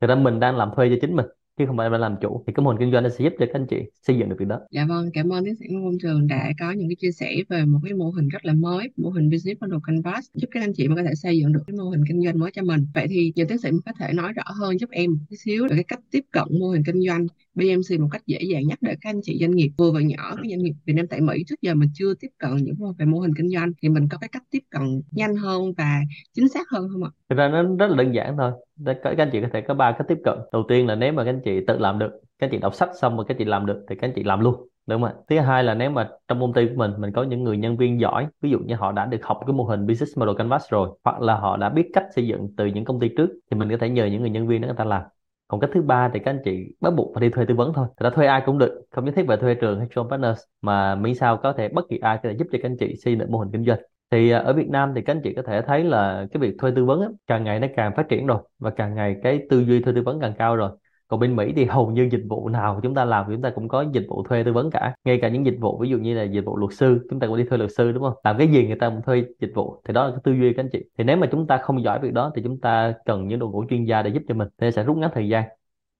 Thực 0.00 0.06
ra 0.06 0.14
mình 0.14 0.40
đang 0.40 0.56
làm 0.56 0.70
thuê 0.76 0.88
cho 0.88 0.96
chính 1.00 1.16
mình 1.16 1.26
chứ 1.56 1.66
không 1.66 1.76
phải 1.76 1.90
là 1.90 1.98
làm 1.98 2.16
chủ 2.20 2.44
thì 2.46 2.52
cái 2.52 2.64
mô 2.64 2.70
hình 2.70 2.78
kinh 2.80 2.92
doanh 2.92 3.02
nó 3.02 3.08
sẽ 3.10 3.24
giúp 3.24 3.32
cho 3.38 3.46
các 3.46 3.54
anh 3.54 3.66
chị 3.70 3.76
xây 4.02 4.18
dựng 4.18 4.28
được 4.28 4.36
việc 4.38 4.48
đó 4.48 4.60
Dạ 4.70 4.84
vâng, 4.88 5.10
cảm 5.14 5.32
ơn 5.32 5.44
tiến 5.44 5.54
sĩ 5.56 5.66
Ngô 5.70 5.80
Công 5.88 5.98
Trường 6.02 6.26
đã 6.26 6.52
có 6.60 6.72
những 6.72 6.88
cái 6.88 6.96
chia 6.98 7.12
sẻ 7.12 7.36
về 7.48 7.64
một 7.64 7.78
cái 7.84 7.94
mô 7.94 8.10
hình 8.10 8.28
rất 8.28 8.44
là 8.44 8.52
mới, 8.54 8.88
mô 8.96 9.10
hình 9.10 9.30
Business 9.30 9.60
Model 9.60 9.78
Canvas 9.86 10.24
giúp 10.34 10.48
các 10.50 10.60
anh 10.60 10.72
chị 10.76 10.88
mà 10.88 10.94
có 10.96 11.02
thể 11.02 11.14
xây 11.14 11.38
dựng 11.38 11.52
được 11.52 11.60
cái 11.66 11.76
mô 11.76 11.90
hình 11.90 12.04
kinh 12.08 12.24
doanh 12.24 12.38
mới 12.38 12.50
cho 12.54 12.62
mình. 12.62 12.86
Vậy 12.94 13.06
thì 13.10 13.32
nhờ 13.36 13.44
tiến 13.48 13.58
sĩ 13.58 13.68
có 13.86 13.92
thể 14.00 14.12
nói 14.12 14.32
rõ 14.32 14.42
hơn 14.60 14.78
giúp 14.80 14.90
em 14.90 15.10
một 15.12 15.18
tí 15.30 15.36
xíu 15.36 15.64
về 15.70 15.76
cái 15.76 15.84
cách 15.84 16.00
tiếp 16.10 16.24
cận 16.32 16.44
mô 16.60 16.68
hình 16.68 16.82
kinh 16.86 17.00
doanh 17.08 17.26
BMC 17.54 18.00
một 18.00 18.08
cách 18.12 18.22
dễ 18.26 18.38
dàng 18.52 18.66
nhất 18.66 18.78
để 18.82 18.94
các 19.00 19.10
anh 19.10 19.20
chị 19.22 19.38
doanh 19.40 19.50
nghiệp. 19.50 19.70
Vừa 19.78 19.92
và 19.92 20.00
nhỏ, 20.00 20.36
các 20.36 20.42
doanh 20.50 20.62
nghiệp 20.62 20.72
Việt 20.86 20.92
Nam 20.92 21.06
tại 21.06 21.20
Mỹ 21.20 21.44
trước 21.46 21.60
giờ 21.62 21.74
mình 21.74 21.88
chưa 21.94 22.14
tiếp 22.14 22.28
cận 22.38 22.56
những 22.56 22.74
về 22.98 23.06
mô 23.06 23.18
hình 23.18 23.34
kinh 23.34 23.48
doanh 23.48 23.72
thì 23.82 23.88
mình 23.88 24.08
có 24.10 24.18
cái 24.18 24.28
cách 24.32 24.42
tiếp 24.50 24.62
cận 24.70 25.02
nhanh 25.10 25.36
hơn 25.36 25.72
và 25.76 26.00
chính 26.34 26.48
xác 26.48 26.68
hơn 26.68 26.88
không 26.92 27.04
ạ? 27.04 27.10
thực 27.28 27.36
ra 27.38 27.48
nó 27.48 27.62
rất 27.62 27.86
là 27.90 27.96
đơn 27.96 28.14
giản 28.14 28.36
thôi. 28.36 28.52
Các 28.86 28.96
các 29.02 29.18
anh 29.18 29.30
chị 29.32 29.40
có 29.40 29.48
thể 29.52 29.60
có 29.60 29.74
ba 29.74 29.92
cách 29.92 30.06
tiếp 30.08 30.18
cận. 30.24 30.38
Đầu 30.52 30.64
tiên 30.68 30.86
là 30.86 30.94
nếu 30.94 31.12
mà 31.12 31.24
các 31.24 31.30
anh 31.30 31.40
chị 31.44 31.60
tự 31.66 31.78
làm 31.78 31.98
được 31.98 32.10
các 32.38 32.46
anh 32.46 32.50
chị 32.50 32.58
đọc 32.58 32.74
sách 32.74 32.90
xong 33.00 33.16
rồi 33.16 33.24
các 33.28 33.34
anh 33.34 33.38
chị 33.38 33.44
làm 33.44 33.66
được 33.66 33.84
thì 33.88 33.96
các 33.96 34.08
anh 34.08 34.12
chị 34.14 34.22
làm 34.22 34.40
luôn 34.40 34.68
đúng 34.86 35.02
không 35.02 35.10
ạ? 35.10 35.14
Thứ 35.28 35.38
hai 35.38 35.64
là 35.64 35.74
nếu 35.74 35.90
mà 35.90 36.08
trong 36.28 36.40
công 36.40 36.52
ty 36.52 36.66
của 36.66 36.74
mình 36.76 36.92
mình 36.98 37.12
có 37.12 37.22
những 37.22 37.44
người 37.44 37.56
nhân 37.56 37.76
viên 37.76 38.00
giỏi 38.00 38.26
ví 38.40 38.50
dụ 38.50 38.58
như 38.58 38.74
họ 38.74 38.92
đã 38.92 39.06
được 39.06 39.18
học 39.22 39.40
cái 39.46 39.52
mô 39.52 39.64
hình 39.64 39.86
business 39.86 40.18
model 40.18 40.36
canvas 40.38 40.62
rồi 40.70 40.88
hoặc 41.04 41.20
là 41.20 41.34
họ 41.34 41.56
đã 41.56 41.68
biết 41.68 41.90
cách 41.92 42.04
xây 42.14 42.26
dựng 42.26 42.48
từ 42.56 42.66
những 42.66 42.84
công 42.84 43.00
ty 43.00 43.08
trước 43.16 43.30
thì 43.50 43.56
mình 43.56 43.70
có 43.70 43.76
thể 43.80 43.88
nhờ 43.88 44.06
những 44.06 44.20
người 44.20 44.30
nhân 44.30 44.46
viên 44.46 44.60
đó 44.60 44.66
người 44.66 44.76
ta 44.78 44.84
làm 44.84 45.02
còn 45.50 45.60
cách 45.60 45.70
thứ 45.74 45.82
ba 45.82 46.10
thì 46.14 46.20
các 46.20 46.30
anh 46.30 46.40
chị 46.44 46.74
bắt 46.80 46.90
buộc 46.90 47.14
phải 47.14 47.20
đi 47.20 47.28
thuê 47.34 47.44
tư 47.48 47.54
vấn 47.54 47.72
thôi. 47.74 47.86
Thì 48.00 48.04
đã 48.04 48.10
thuê 48.10 48.26
ai 48.26 48.42
cũng 48.46 48.58
được 48.58 48.82
không 48.90 49.04
nhất 49.04 49.12
thiết 49.16 49.24
phải 49.28 49.36
thuê 49.36 49.54
trường 49.54 49.78
hay 49.78 49.88
John 49.88 50.08
Partners 50.10 50.40
mà 50.62 50.94
miễn 50.94 51.14
sao 51.14 51.36
có 51.36 51.52
thể 51.52 51.68
bất 51.68 51.84
kỳ 51.90 51.98
ai 51.98 52.16
có 52.22 52.28
thể 52.28 52.36
giúp 52.38 52.46
cho 52.52 52.58
các 52.62 52.68
anh 52.70 52.76
chị 52.80 52.96
xây 53.04 53.16
dựng 53.18 53.32
mô 53.32 53.38
hình 53.38 53.50
kinh 53.52 53.64
doanh. 53.64 53.78
Thì 54.10 54.30
à, 54.30 54.38
ở 54.38 54.52
Việt 54.52 54.68
Nam 54.68 54.92
thì 54.96 55.02
các 55.02 55.12
anh 55.14 55.20
chị 55.24 55.34
có 55.36 55.42
thể 55.42 55.62
thấy 55.62 55.84
là 55.84 56.26
cái 56.32 56.40
việc 56.40 56.54
thuê 56.58 56.70
tư 56.76 56.84
vấn 56.84 57.00
á, 57.00 57.08
càng 57.26 57.44
ngày 57.44 57.60
nó 57.60 57.66
càng 57.76 57.92
phát 57.96 58.08
triển 58.08 58.26
rồi 58.26 58.38
và 58.58 58.70
càng 58.70 58.94
ngày 58.94 59.16
cái 59.22 59.40
tư 59.50 59.64
duy 59.64 59.80
thuê 59.82 59.92
tư 59.94 60.02
vấn 60.02 60.20
càng 60.20 60.32
cao 60.38 60.56
rồi 60.56 60.70
còn 61.10 61.20
bên 61.20 61.36
Mỹ 61.36 61.52
thì 61.56 61.64
hầu 61.64 61.90
như 61.90 62.08
dịch 62.12 62.22
vụ 62.28 62.48
nào 62.48 62.80
chúng 62.82 62.94
ta 62.94 63.04
làm 63.04 63.26
chúng 63.28 63.42
ta 63.42 63.50
cũng 63.54 63.68
có 63.68 63.84
dịch 63.92 64.06
vụ 64.08 64.24
thuê 64.28 64.44
tư 64.44 64.52
vấn 64.52 64.70
cả. 64.70 64.94
Ngay 65.04 65.18
cả 65.22 65.28
những 65.28 65.46
dịch 65.46 65.56
vụ 65.60 65.78
ví 65.78 65.88
dụ 65.88 65.98
như 65.98 66.14
là 66.14 66.22
dịch 66.22 66.40
vụ 66.44 66.56
luật 66.56 66.72
sư, 66.72 67.06
chúng 67.10 67.20
ta 67.20 67.26
cũng 67.26 67.36
đi 67.36 67.44
thuê 67.44 67.58
luật 67.58 67.70
sư, 67.76 67.92
đúng 67.92 68.02
không? 68.02 68.14
Làm 68.24 68.38
cái 68.38 68.48
gì 68.48 68.66
người 68.66 68.76
ta 68.76 68.88
cũng 68.90 69.02
thuê 69.02 69.24
dịch 69.40 69.52
vụ. 69.54 69.82
Thì 69.84 69.94
đó 69.94 70.04
là 70.04 70.10
cái 70.10 70.20
tư 70.24 70.32
duy 70.32 70.52
các 70.52 70.62
anh 70.62 70.68
chị. 70.72 70.84
Thì 70.98 71.04
nếu 71.04 71.16
mà 71.16 71.28
chúng 71.32 71.46
ta 71.46 71.56
không 71.58 71.82
giỏi 71.82 72.00
việc 72.00 72.12
đó 72.12 72.32
thì 72.34 72.42
chúng 72.42 72.60
ta 72.60 72.94
cần 73.04 73.28
những 73.28 73.38
đội 73.38 73.50
ngũ 73.50 73.64
chuyên 73.70 73.84
gia 73.84 74.02
để 74.02 74.10
giúp 74.10 74.22
cho 74.28 74.34
mình. 74.34 74.48
Thì 74.60 74.70
sẽ 74.72 74.82
rút 74.84 74.96
ngắn 74.96 75.10
thời 75.14 75.28
gian. 75.28 75.44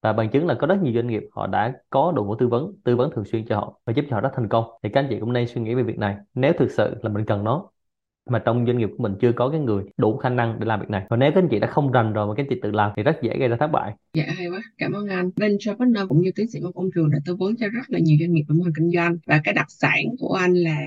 Và 0.03 0.13
bằng 0.13 0.31
chứng 0.31 0.47
là 0.47 0.55
có 0.55 0.67
rất 0.67 0.83
nhiều 0.83 0.93
doanh 0.95 1.07
nghiệp 1.07 1.23
họ 1.33 1.47
đã 1.47 1.73
có 1.91 2.13
đội 2.17 2.27
ngũ 2.27 2.35
tư 2.35 2.49
vấn 2.49 2.73
tư 2.85 2.97
vấn 2.97 3.11
thường 3.11 3.25
xuyên 3.25 3.47
cho 3.47 3.57
họ 3.57 3.81
và 3.87 3.93
giúp 3.93 4.05
cho 4.11 4.17
họ 4.17 4.21
rất 4.21 4.31
thành 4.35 4.49
công. 4.49 4.65
Thì 4.83 4.89
các 4.89 5.01
anh 5.01 5.07
chị 5.11 5.21
cũng 5.21 5.33
nên 5.33 5.47
suy 5.49 5.61
nghĩ 5.61 5.75
về 5.75 5.83
việc 5.83 5.99
này. 5.99 6.17
Nếu 6.35 6.53
thực 6.59 6.71
sự 6.71 6.97
là 7.03 7.11
mình 7.11 7.25
cần 7.25 7.45
nó 7.45 7.69
mà 8.31 8.39
trong 8.39 8.67
doanh 8.67 8.79
nghiệp 8.79 8.89
của 8.97 9.03
mình 9.03 9.13
chưa 9.21 9.33
có 9.33 9.51
cái 9.51 9.61
người 9.61 9.85
đủ 9.97 10.17
khả 10.17 10.29
năng 10.29 10.61
để 10.61 10.67
làm 10.67 10.81
việc 10.81 10.91
này 10.91 11.07
và 11.11 11.17
nếu 11.17 11.31
các 11.35 11.43
anh 11.43 11.49
chị 11.51 11.59
đã 11.59 11.67
không 11.67 11.93
rành 11.93 12.13
rồi 12.13 12.27
mà 12.27 12.35
các 12.37 12.43
anh 12.43 12.47
chị 12.51 12.57
tự 12.63 12.71
làm 12.71 12.91
thì 12.97 13.03
rất 13.03 13.17
dễ 13.23 13.39
gây 13.39 13.49
ra 13.49 13.57
thất 13.61 13.67
bại 13.67 13.93
Dạ 14.15 14.25
hay 14.37 14.47
quá, 14.49 14.61
cảm 14.79 14.93
ơn 14.93 15.09
anh. 15.09 15.31
Cho 15.59 15.75
partner 15.75 16.03
cũng 16.09 16.21
như 16.21 16.31
tiến 16.35 16.51
sĩ 16.51 16.61
Ngô 16.61 16.73
Công 16.73 16.91
Trường 16.95 17.11
đã 17.11 17.19
tư 17.25 17.37
vấn 17.37 17.57
cho 17.57 17.69
rất 17.69 17.91
là 17.91 17.99
nhiều 17.99 18.17
doanh 18.21 18.33
nghiệp 18.33 18.43
về 18.49 18.55
mô 18.55 18.65
hình 18.65 18.73
kinh 18.77 18.91
doanh 18.91 19.17
và 19.27 19.41
cái 19.45 19.55
đặc 19.55 19.67
sản 19.69 20.05
của 20.19 20.33
anh 20.33 20.55
là 20.55 20.79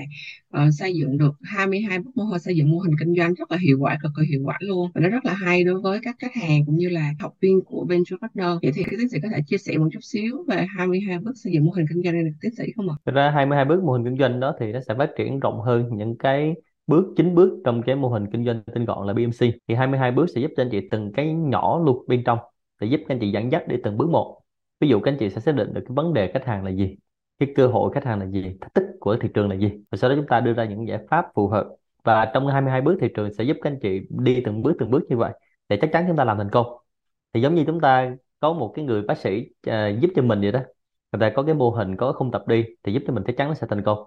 ờ, 0.50 0.70
xây 0.70 0.94
dựng 0.94 1.18
được 1.18 1.34
22 1.42 1.98
bước 1.98 2.10
mô 2.14 2.24
hình 2.24 2.40
xây 2.40 2.56
dựng 2.56 2.70
mô 2.70 2.78
hình 2.78 2.94
kinh 2.98 3.14
doanh 3.16 3.34
rất 3.34 3.50
là 3.50 3.58
hiệu 3.58 3.78
quả, 3.80 3.98
cực 4.02 4.12
kỳ 4.16 4.26
hiệu 4.30 4.40
quả 4.44 4.56
luôn 4.60 4.90
và 4.94 5.00
nó 5.00 5.08
rất 5.08 5.24
là 5.24 5.34
hay 5.34 5.64
đối 5.64 5.80
với 5.80 5.98
các 6.02 6.16
khách 6.18 6.34
hàng 6.34 6.66
cũng 6.66 6.76
như 6.76 6.88
là 6.88 7.12
học 7.20 7.34
viên 7.40 7.60
của 7.64 7.86
Venture 7.88 8.16
Partner. 8.20 8.48
Vậy 8.62 8.72
thì 8.74 8.84
tiến 8.90 9.08
sĩ 9.08 9.18
có 9.22 9.28
thể 9.34 9.40
chia 9.46 9.58
sẻ 9.58 9.78
một 9.78 9.88
chút 9.92 10.00
xíu 10.02 10.44
về 10.48 10.66
22 10.76 11.18
bước 11.18 11.32
xây 11.34 11.52
dựng 11.52 11.64
mô 11.64 11.72
hình 11.72 11.86
kinh 11.88 12.02
doanh 12.02 12.14
này 12.14 12.24
được 12.24 12.36
tiến 12.40 12.54
sĩ 12.54 12.64
không 12.76 12.88
ạ? 12.88 12.94
Thực 13.06 13.14
ra 13.14 13.30
22 13.30 13.64
bước 13.64 13.82
mô 13.84 13.92
hình 13.92 14.04
kinh 14.04 14.18
doanh 14.18 14.40
đó 14.40 14.54
thì 14.60 14.72
nó 14.72 14.80
sẽ 14.88 14.94
phát 14.98 15.10
triển 15.18 15.40
rộng 15.40 15.60
hơn 15.60 15.88
những 15.96 16.18
cái 16.18 16.54
bước 16.86 17.14
chín 17.16 17.34
bước 17.34 17.60
trong 17.64 17.82
cái 17.82 17.96
mô 17.96 18.08
hình 18.08 18.26
kinh 18.32 18.44
doanh 18.44 18.62
tinh 18.74 18.84
gọn 18.84 19.06
là 19.06 19.12
BMC 19.12 19.54
thì 19.68 19.74
22 19.74 20.12
bước 20.12 20.26
sẽ 20.34 20.40
giúp 20.40 20.50
cho 20.56 20.62
anh 20.62 20.68
chị 20.70 20.88
từng 20.90 21.12
cái 21.12 21.32
nhỏ 21.32 21.80
luôn 21.84 22.04
bên 22.08 22.22
trong 22.24 22.38
để 22.80 22.86
giúp 22.86 22.98
các 22.98 23.14
anh 23.14 23.18
chị 23.20 23.30
dẫn 23.30 23.52
dắt 23.52 23.62
để 23.68 23.78
từng 23.84 23.96
bước 23.96 24.08
một. 24.10 24.40
Ví 24.80 24.88
dụ 24.88 25.00
các 25.00 25.12
anh 25.12 25.18
chị 25.18 25.30
sẽ 25.30 25.40
xác 25.40 25.54
định 25.54 25.74
được 25.74 25.80
cái 25.88 25.94
vấn 25.94 26.14
đề 26.14 26.32
khách 26.32 26.44
hàng 26.46 26.64
là 26.64 26.70
gì 26.70 26.96
cái 27.38 27.48
cơ 27.56 27.66
hội 27.66 27.92
khách 27.94 28.04
hàng 28.04 28.20
là 28.20 28.26
gì 28.26 28.56
thách 28.60 28.74
thức 28.74 28.84
của 29.00 29.16
thị 29.16 29.28
trường 29.34 29.48
là 29.50 29.56
gì. 29.56 29.72
Và 29.90 29.98
sau 29.98 30.10
đó 30.10 30.16
chúng 30.16 30.26
ta 30.26 30.40
đưa 30.40 30.52
ra 30.52 30.64
những 30.64 30.88
giải 30.88 30.98
pháp 31.10 31.26
phù 31.34 31.48
hợp. 31.48 31.68
Và 32.04 32.30
trong 32.34 32.46
22 32.46 32.80
bước 32.80 32.98
thị 33.00 33.08
trường 33.16 33.34
sẽ 33.34 33.44
giúp 33.44 33.56
các 33.62 33.70
anh 33.70 33.78
chị 33.82 34.00
đi 34.10 34.42
từng 34.44 34.62
bước 34.62 34.72
từng 34.78 34.90
bước 34.90 35.02
như 35.08 35.16
vậy 35.16 35.32
để 35.68 35.78
chắc 35.80 35.90
chắn 35.92 36.04
chúng 36.08 36.16
ta 36.16 36.24
làm 36.24 36.38
thành 36.38 36.50
công. 36.50 36.66
Thì 37.34 37.40
giống 37.40 37.54
như 37.54 37.64
chúng 37.66 37.80
ta 37.80 38.16
có 38.40 38.52
một 38.52 38.72
cái 38.76 38.84
người 38.84 39.02
bác 39.02 39.18
sĩ 39.18 39.40
uh, 39.68 40.00
giúp 40.00 40.10
cho 40.16 40.22
mình 40.22 40.40
vậy 40.40 40.52
đó. 40.52 40.60
Người 41.12 41.20
ta 41.20 41.32
có 41.36 41.42
cái 41.42 41.54
mô 41.54 41.70
hình 41.70 41.96
có 41.96 42.12
không 42.12 42.30
tập 42.30 42.48
đi 42.48 42.64
thì 42.82 42.92
giúp 42.92 43.02
cho 43.06 43.12
mình 43.12 43.22
chắc 43.26 43.36
chắn 43.36 43.48
nó 43.48 43.54
sẽ 43.54 43.66
thành 43.70 43.82
công 43.82 43.98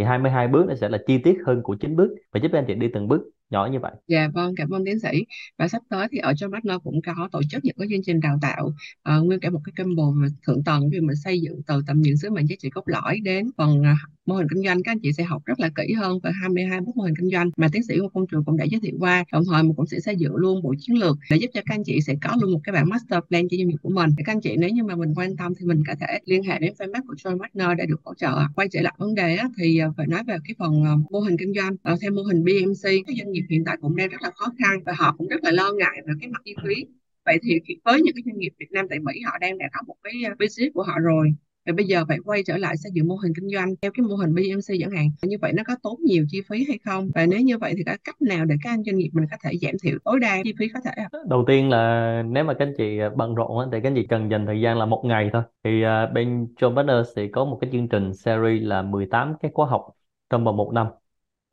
thì 0.00 0.04
22 0.04 0.48
bước 0.48 0.66
nó 0.68 0.74
sẽ 0.74 0.88
là 0.88 0.98
chi 1.06 1.18
tiết 1.18 1.38
hơn 1.46 1.62
của 1.62 1.76
9 1.80 1.96
bước 1.96 2.14
và 2.32 2.40
giúp 2.42 2.52
anh 2.52 2.64
chị 2.68 2.74
đi 2.74 2.86
từng 2.94 3.08
bước 3.08 3.22
nhỏ 3.50 3.68
như 3.72 3.78
vậy. 3.80 3.92
Dạ 4.06 4.28
vâng, 4.34 4.54
cảm 4.56 4.70
ơn 4.70 4.84
tiến 4.84 4.98
sĩ. 4.98 5.24
Và 5.58 5.68
sắp 5.68 5.82
tới 5.88 6.08
thì 6.12 6.18
ở 6.18 6.32
trong 6.36 6.52
Partner 6.52 6.76
cũng 6.84 7.00
có 7.06 7.28
tổ 7.32 7.40
chức 7.50 7.64
những 7.64 7.76
cái 7.78 7.88
chương 7.90 8.02
trình 8.06 8.20
đào 8.20 8.38
tạo 8.42 8.66
uh, 8.66 9.26
nguyên 9.26 9.40
cả 9.40 9.50
một 9.50 9.60
cái 9.64 9.72
combo 9.84 10.12
thượng 10.46 10.64
tầng 10.64 10.90
vì 10.92 11.00
mình 11.00 11.16
xây 11.24 11.40
dựng 11.40 11.60
từ 11.66 11.82
tầm 11.86 12.00
nhìn 12.00 12.16
sứ 12.16 12.30
mệnh 12.30 12.46
giá 12.46 12.56
trị 12.58 12.70
cốt 12.70 12.82
lõi 12.86 13.20
đến 13.24 13.46
phần 13.56 13.80
uh, 13.80 13.86
mô 14.30 14.36
hình 14.36 14.48
kinh 14.50 14.62
doanh 14.64 14.82
các 14.82 14.92
anh 14.92 14.98
chị 15.02 15.12
sẽ 15.12 15.22
học 15.24 15.42
rất 15.46 15.60
là 15.60 15.70
kỹ 15.76 15.92
hơn 15.92 16.18
về 16.22 16.30
22 16.40 16.80
bước 16.80 16.96
mô 16.96 17.02
hình 17.02 17.14
kinh 17.18 17.30
doanh. 17.30 17.50
Mà 17.56 17.68
tiến 17.72 17.82
sĩ 17.82 17.94
của 18.00 18.08
công 18.08 18.26
trường 18.26 18.44
cũng 18.44 18.56
đã 18.56 18.64
giới 18.64 18.80
thiệu 18.80 18.96
qua 18.98 19.24
đồng 19.32 19.44
thời 19.50 19.62
mình 19.62 19.74
cũng 19.76 19.86
sẽ 19.86 20.00
xây 20.00 20.16
dựng 20.16 20.36
luôn 20.36 20.62
bộ 20.62 20.74
chiến 20.78 20.96
lược 20.98 21.16
để 21.30 21.36
giúp 21.36 21.48
cho 21.54 21.60
các 21.66 21.74
anh 21.74 21.84
chị 21.84 22.00
sẽ 22.00 22.14
có 22.22 22.36
luôn 22.40 22.52
một 22.52 22.60
cái 22.64 22.72
bản 22.72 22.88
master 22.88 23.20
plan 23.28 23.48
cho 23.48 23.56
doanh 23.56 23.68
nghiệp 23.68 23.76
của 23.82 23.90
mình. 23.90 24.10
Để 24.16 24.22
các 24.26 24.32
anh 24.32 24.40
chị 24.40 24.56
nếu 24.58 24.70
như 24.70 24.84
mà 24.84 24.96
mình 24.96 25.14
quan 25.16 25.36
tâm 25.36 25.52
thì 25.58 25.66
mình 25.66 25.82
có 25.86 25.94
thể 26.00 26.18
liên 26.24 26.42
hệ 26.42 26.58
đến 26.58 26.72
fanpage 26.78 27.06
của 27.06 27.14
Joy 27.14 27.38
Wagner 27.38 27.74
để 27.76 27.86
được 27.86 28.00
hỗ 28.04 28.14
trợ. 28.14 28.32
Quay 28.56 28.68
trở 28.72 28.80
lại 28.80 28.94
vấn 28.98 29.14
đề 29.14 29.36
á, 29.36 29.48
thì 29.58 29.78
à, 29.78 29.88
phải 29.96 30.06
nói 30.06 30.22
về 30.26 30.36
cái 30.44 30.54
phần 30.58 30.84
à, 30.84 30.92
mô 31.10 31.20
hình 31.20 31.36
kinh 31.38 31.54
doanh. 31.54 31.76
Ờ, 31.82 31.96
theo 32.02 32.10
mô 32.10 32.22
hình 32.22 32.44
BMC 32.44 32.84
các 33.06 33.16
doanh 33.18 33.32
nghiệp 33.32 33.44
hiện 33.50 33.64
tại 33.64 33.76
cũng 33.80 33.96
đang 33.96 34.08
rất 34.08 34.22
là 34.22 34.30
khó 34.34 34.46
khăn 34.58 34.80
và 34.86 34.92
họ 34.98 35.14
cũng 35.18 35.28
rất 35.28 35.44
là 35.44 35.50
lo 35.50 35.72
ngại 35.72 35.96
về 36.06 36.12
cái 36.20 36.30
mặt 36.30 36.42
chi 36.44 36.54
phí. 36.64 36.84
Vậy 37.24 37.38
thì 37.42 37.60
với 37.84 38.02
những 38.02 38.14
cái 38.14 38.22
doanh 38.26 38.38
nghiệp 38.38 38.52
Việt 38.58 38.70
Nam 38.70 38.86
tại 38.90 38.98
Mỹ 38.98 39.20
họ 39.26 39.38
đang 39.40 39.58
đã 39.58 39.68
có 39.72 39.80
một 39.86 39.96
cái 40.02 40.12
à, 40.26 40.34
business 40.38 40.74
của 40.74 40.82
họ 40.82 40.98
rồi 40.98 41.34
và 41.66 41.72
bây 41.76 41.86
giờ 41.86 42.04
phải 42.08 42.18
quay 42.24 42.42
trở 42.46 42.56
lại 42.56 42.76
xây 42.76 42.92
dựng 42.94 43.08
mô 43.08 43.14
hình 43.14 43.32
kinh 43.36 43.48
doanh 43.54 43.74
theo 43.82 43.90
cái 43.94 44.06
mô 44.06 44.14
hình 44.14 44.34
BMC 44.34 44.74
chẳng 44.80 44.90
hạn. 44.90 45.10
Như 45.22 45.36
vậy 45.42 45.52
nó 45.52 45.62
có 45.66 45.76
tốn 45.82 45.96
nhiều 46.04 46.24
chi 46.30 46.40
phí 46.48 46.64
hay 46.68 46.78
không? 46.84 47.10
Và 47.14 47.26
nếu 47.26 47.40
như 47.40 47.58
vậy 47.58 47.74
thì 47.76 47.84
có 47.84 47.96
cách 48.04 48.22
nào 48.22 48.44
để 48.44 48.54
các 48.62 48.70
anh 48.70 48.84
doanh 48.84 48.98
nghiệp 48.98 49.10
mình 49.12 49.24
có 49.30 49.36
thể 49.44 49.52
giảm 49.62 49.74
thiểu 49.82 49.98
tối 50.04 50.20
đa 50.20 50.40
chi 50.44 50.52
phí 50.58 50.68
có 50.74 50.80
thể 50.84 50.90
không? 51.12 51.28
đầu 51.28 51.44
tiên 51.46 51.70
là 51.70 52.22
nếu 52.26 52.44
mà 52.44 52.54
các 52.54 52.64
anh 52.64 52.74
chị 52.78 52.98
à, 52.98 53.10
bận 53.16 53.34
rộn 53.34 53.70
thì 53.72 53.78
các 53.82 53.88
anh 53.88 53.94
chị 53.94 54.06
cần 54.06 54.30
dành 54.30 54.46
thời 54.46 54.60
gian 54.60 54.78
là 54.78 54.86
một 54.86 55.02
ngày 55.04 55.30
thôi. 55.32 55.42
Thì 55.64 55.82
à, 55.82 56.06
bên 56.06 56.46
John 56.60 56.76
Partners 56.76 57.08
thì 57.16 57.28
có 57.28 57.44
một 57.44 57.58
cái 57.60 57.70
chương 57.72 57.88
trình 57.88 58.14
series 58.14 58.62
là 58.62 58.82
18 58.82 59.34
cái 59.40 59.50
khóa 59.54 59.66
học 59.66 59.88
trong 60.30 60.44
vòng 60.44 60.56
một 60.56 60.72
năm. 60.74 60.86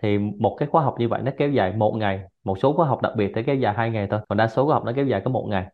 Thì 0.03 0.17
một 0.17 0.55
cái 0.59 0.67
khóa 0.71 0.83
học 0.83 0.95
như 0.99 1.07
vậy 1.07 1.21
nó 1.21 1.31
kéo 1.37 1.49
dài 1.49 1.73
một 1.73 1.95
ngày. 1.97 2.19
Một 2.43 2.59
số 2.59 2.73
khóa 2.73 2.87
học 2.87 3.01
đặc 3.01 3.13
biệt 3.17 3.31
thì 3.35 3.43
kéo 3.43 3.55
dài 3.55 3.73
hai 3.77 3.89
ngày 3.89 4.07
thôi. 4.11 4.19
Còn 4.29 4.37
đa 4.37 4.47
số 4.47 4.65
khóa 4.65 4.73
học 4.73 4.83
nó 4.85 4.91
kéo 4.95 5.05
dài 5.05 5.21
có 5.25 5.31
một 5.31 5.47
ngày. 5.49 5.65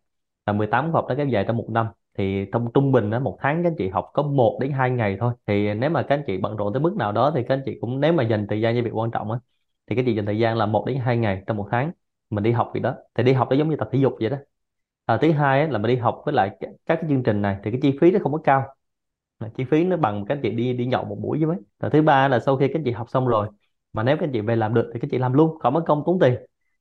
Là 0.46 0.54
18 0.54 0.92
khóa 0.92 1.02
học 1.02 1.06
nó 1.10 1.16
kéo 1.16 1.26
dài 1.28 1.44
trong 1.48 1.58
một 1.58 1.68
năm 1.70 1.88
thì 2.18 2.46
trong 2.54 2.68
trung 2.74 2.92
bình 2.92 3.10
đó 3.10 3.20
một 3.20 3.38
tháng 3.42 3.64
các 3.64 3.70
anh 3.70 3.76
chị 3.78 3.90
học 3.90 4.12
có 4.14 4.24
một 4.24 4.58
đến 4.62 4.72
hai 4.72 4.92
ngày 4.92 5.18
thôi. 5.20 5.34
Thì 5.48 5.74
nếu 5.74 5.90
mà 5.90 6.04
các 6.04 6.16
anh 6.16 6.24
chị 6.28 6.38
bận 6.38 6.56
rộn 6.58 6.74
tới 6.74 6.82
mức 6.82 6.96
nào 6.98 7.12
đó 7.12 7.32
thì 7.36 7.42
các 7.48 7.56
anh 7.56 7.62
chị 7.66 7.78
cũng 7.82 8.00
nếu 8.00 8.14
mà 8.14 8.24
dành 8.24 8.48
thời 8.50 8.62
gian 8.62 8.76
cho 8.76 8.82
việc 8.84 8.92
quan 8.94 9.12
trọng 9.12 9.32
á 9.32 9.40
thì 9.88 9.96
các 9.96 10.02
anh 10.02 10.06
chị 10.06 10.16
dành 10.16 10.26
thời 10.26 10.40
gian 10.40 10.58
là 10.58 10.66
một 10.66 10.86
đến 10.88 10.98
hai 11.00 11.18
ngày 11.18 11.44
trong 11.48 11.58
một 11.58 11.68
tháng 11.72 11.92
mình 12.30 12.44
đi 12.44 12.52
học 12.52 12.72
việc 12.74 12.80
đó. 12.82 12.96
Thì 13.16 13.24
đi 13.24 13.34
học 13.34 13.48
nó 13.50 13.56
giống 13.56 13.70
như 13.70 13.76
tập 13.76 13.90
thể 13.92 14.00
dục 14.00 14.14
vậy 14.20 14.30
đó. 14.30 14.38
À, 15.06 15.18
thứ 15.22 15.32
hai 15.32 15.62
á, 15.62 15.68
là 15.68 15.78
mình 15.80 15.90
đi 15.90 15.96
học 15.98 16.22
với 16.26 16.34
lại 16.34 16.50
các 16.62 16.76
cái 16.88 17.06
chương 17.10 17.24
trình 17.24 17.42
này 17.42 17.58
thì 17.64 17.72
cái 17.72 17.80
chi 17.84 17.98
phí 18.02 18.12
nó 18.12 18.20
không 18.24 18.32
có 18.34 18.40
cao. 18.44 18.76
Ờ, 19.38 19.50
chi 19.56 19.64
phí 19.72 19.84
nó 19.86 19.98
bằng 19.98 20.26
các 20.28 20.36
anh 20.36 20.42
chị 20.44 20.50
đi 20.52 20.74
đi 20.74 20.86
nhậu 20.86 21.06
một 21.06 21.16
buổi 21.22 21.38
với 21.40 21.48
mấy. 21.48 21.58
Và 21.80 21.90
thứ 21.90 22.02
ba 22.02 22.28
là 22.28 22.40
sau 22.40 22.58
khi 22.58 22.68
các 22.68 22.76
anh 22.80 22.84
chị 22.86 22.92
học 22.92 23.10
xong 23.10 23.28
rồi 23.28 23.48
mà 23.94 24.04
nếu 24.04 24.18
các 24.18 24.24
anh 24.26 24.32
chị 24.34 24.42
về 24.42 24.56
làm 24.56 24.74
được 24.74 24.92
thì 24.94 25.00
các 25.00 25.06
anh 25.08 25.10
chị 25.12 25.18
làm 25.18 25.34
luôn 25.34 25.60
không 25.60 25.74
mất 25.74 25.84
công 25.88 26.04
tốn 26.06 26.20
tiền 26.20 26.36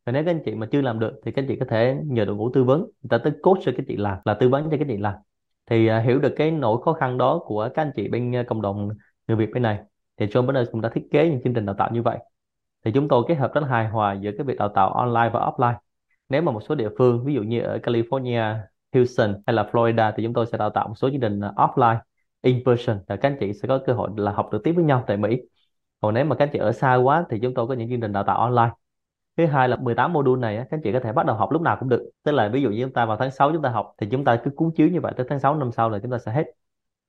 và 0.06 0.12
nếu 0.12 0.24
các 0.24 0.30
anh 0.30 0.42
chị 0.44 0.54
mà 0.54 0.66
chưa 0.72 0.80
làm 0.80 0.98
được 0.98 1.20
thì 1.24 1.32
các 1.32 1.42
anh 1.42 1.48
chị 1.48 1.56
có 1.56 1.66
thể 1.68 1.96
nhờ 2.04 2.24
đội 2.24 2.36
ngũ 2.36 2.50
tư 2.50 2.64
vấn 2.64 2.80
người 2.80 3.08
ta 3.10 3.18
tới 3.18 3.32
coach 3.42 3.58
cho 3.64 3.72
các 3.72 3.78
anh 3.78 3.84
chị 3.88 3.96
làm 3.96 4.18
là 4.24 4.34
tư 4.34 4.48
vấn 4.48 4.64
cho 4.64 4.70
các 4.70 4.80
anh 4.80 4.88
chị 4.88 4.96
làm. 4.96 5.14
Thì 5.70 5.90
uh, 5.90 6.04
hiểu 6.04 6.18
được 6.18 6.34
cái 6.36 6.50
nỗi 6.50 6.82
khó 6.84 6.92
khăn 6.92 7.18
đó 7.18 7.40
của 7.44 7.68
các 7.74 7.82
anh 7.82 7.90
chị 7.96 8.08
bên 8.08 8.40
uh, 8.40 8.46
cộng 8.46 8.62
đồng 8.62 8.88
người 9.28 9.36
Việt 9.36 9.50
bên 9.54 9.62
này 9.62 9.78
thì 10.16 10.26
John 10.26 10.46
Berners 10.46 10.70
cũng 10.70 10.80
đã 10.80 10.88
thiết 10.88 11.04
kế 11.10 11.28
những 11.28 11.40
chương 11.44 11.54
trình 11.54 11.66
đào 11.66 11.76
tạo 11.78 11.90
như 11.92 12.02
vậy. 12.02 12.18
Thì 12.84 12.92
chúng 12.92 13.08
tôi 13.08 13.24
kết 13.28 13.34
hợp 13.34 13.54
rất 13.54 13.60
hài 13.68 13.88
hòa 13.88 14.12
giữa 14.12 14.30
cái 14.38 14.46
việc 14.46 14.58
đào 14.58 14.68
tạo 14.68 14.92
online 14.92 15.30
và 15.32 15.40
offline. 15.40 15.74
Nếu 16.28 16.42
mà 16.42 16.52
một 16.52 16.60
số 16.60 16.74
địa 16.74 16.88
phương 16.98 17.24
ví 17.24 17.34
dụ 17.34 17.42
như 17.42 17.60
ở 17.60 17.78
California, 17.82 18.56
Houston 18.94 19.42
hay 19.46 19.54
là 19.54 19.68
Florida 19.72 20.12
thì 20.16 20.22
chúng 20.22 20.32
tôi 20.32 20.46
sẽ 20.46 20.58
đào 20.58 20.70
tạo 20.70 20.88
một 20.88 20.94
số 20.94 21.10
chương 21.10 21.20
trình 21.20 21.40
à, 21.40 21.52
offline 21.56 21.98
in 22.42 22.62
person 22.66 22.98
là 23.06 23.16
các 23.16 23.28
anh 23.28 23.36
chị 23.40 23.52
sẽ 23.52 23.68
có 23.68 23.80
cơ 23.86 23.92
hội 23.92 24.10
là 24.16 24.32
học 24.32 24.48
trực 24.52 24.64
tiếp 24.64 24.72
với 24.72 24.84
nhau 24.84 25.04
tại 25.06 25.16
Mỹ. 25.16 25.40
Còn 26.00 26.14
nếu 26.14 26.24
mà 26.24 26.36
các 26.36 26.44
anh 26.44 26.50
chị 26.52 26.58
ở 26.58 26.72
xa 26.72 26.94
quá 26.94 27.24
thì 27.30 27.38
chúng 27.42 27.54
tôi 27.54 27.66
có 27.66 27.74
những 27.74 27.90
chương 27.90 28.00
trình 28.00 28.12
đào 28.12 28.24
tạo 28.24 28.38
online 28.38 28.70
thứ 29.36 29.46
hai 29.46 29.68
là 29.68 29.76
18 29.76 30.12
module 30.12 30.40
này 30.40 30.56
các 30.56 30.66
anh 30.70 30.80
chị 30.82 30.92
có 30.92 31.00
thể 31.00 31.12
bắt 31.12 31.26
đầu 31.26 31.36
học 31.36 31.52
lúc 31.52 31.62
nào 31.62 31.76
cũng 31.80 31.88
được. 31.88 32.10
Tức 32.22 32.32
là 32.32 32.48
ví 32.48 32.62
dụ 32.62 32.70
như 32.70 32.82
chúng 32.82 32.92
ta 32.92 33.06
vào 33.06 33.16
tháng 33.16 33.30
6 33.30 33.52
chúng 33.52 33.62
ta 33.62 33.68
học, 33.68 33.94
thì 33.98 34.06
chúng 34.10 34.24
ta 34.24 34.36
cứ 34.44 34.50
cuốn 34.56 34.70
chiếu 34.76 34.88
như 34.88 35.00
vậy 35.00 35.12
tới 35.16 35.26
tháng 35.30 35.40
6 35.40 35.54
năm 35.54 35.72
sau 35.72 35.90
là 35.90 35.98
chúng 35.98 36.10
ta 36.10 36.18
sẽ 36.18 36.32
hết. 36.32 36.44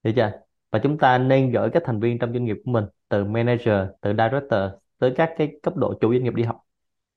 Hiểu 0.03 0.13
chưa? 0.13 0.31
Và 0.71 0.79
chúng 0.79 0.97
ta 0.97 1.17
nên 1.17 1.51
gửi 1.51 1.69
các 1.69 1.83
thành 1.85 1.99
viên 1.99 2.19
trong 2.19 2.33
doanh 2.33 2.45
nghiệp 2.45 2.57
của 2.65 2.71
mình, 2.71 2.85
từ 3.09 3.25
manager, 3.25 3.87
từ 4.01 4.11
director, 4.11 4.61
tới 4.99 5.13
các 5.15 5.33
cái 5.37 5.59
cấp 5.63 5.77
độ 5.77 5.93
chủ 6.01 6.13
doanh 6.13 6.23
nghiệp 6.23 6.33
đi 6.35 6.43
học. 6.43 6.59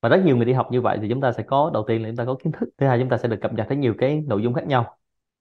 Và 0.03 0.09
rất 0.09 0.25
nhiều 0.25 0.37
người 0.37 0.45
đi 0.45 0.53
học 0.53 0.69
như 0.71 0.81
vậy 0.81 0.99
thì 1.03 1.09
chúng 1.09 1.21
ta 1.21 1.33
sẽ 1.33 1.43
có, 1.43 1.71
đầu 1.75 1.85
tiên 1.89 2.03
là 2.03 2.09
chúng 2.09 2.17
ta 2.17 2.25
có 2.25 2.35
kiến 2.35 2.53
thức, 2.53 2.69
thứ 2.79 2.87
hai 2.87 2.99
chúng 2.99 3.09
ta 3.09 3.17
sẽ 3.17 3.29
được 3.29 3.41
cập 3.41 3.53
nhật 3.55 3.67
thấy 3.69 3.77
nhiều 3.77 3.95
cái 3.99 4.25
nội 4.27 4.43
dung 4.43 4.55
khác 4.55 4.67
nhau. 4.67 4.97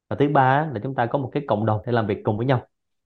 Và 0.09 0.15
thứ 0.15 0.29
ba 0.29 0.69
là 0.73 0.79
chúng 0.83 0.95
ta 0.95 1.05
có 1.05 1.19
một 1.19 1.29
cái 1.33 1.43
cộng 1.47 1.65
đồng 1.65 1.81
để 1.85 1.91
làm 1.91 2.07
việc 2.07 2.21
cùng 2.23 2.37
với 2.37 2.45
nhau, 2.45 2.61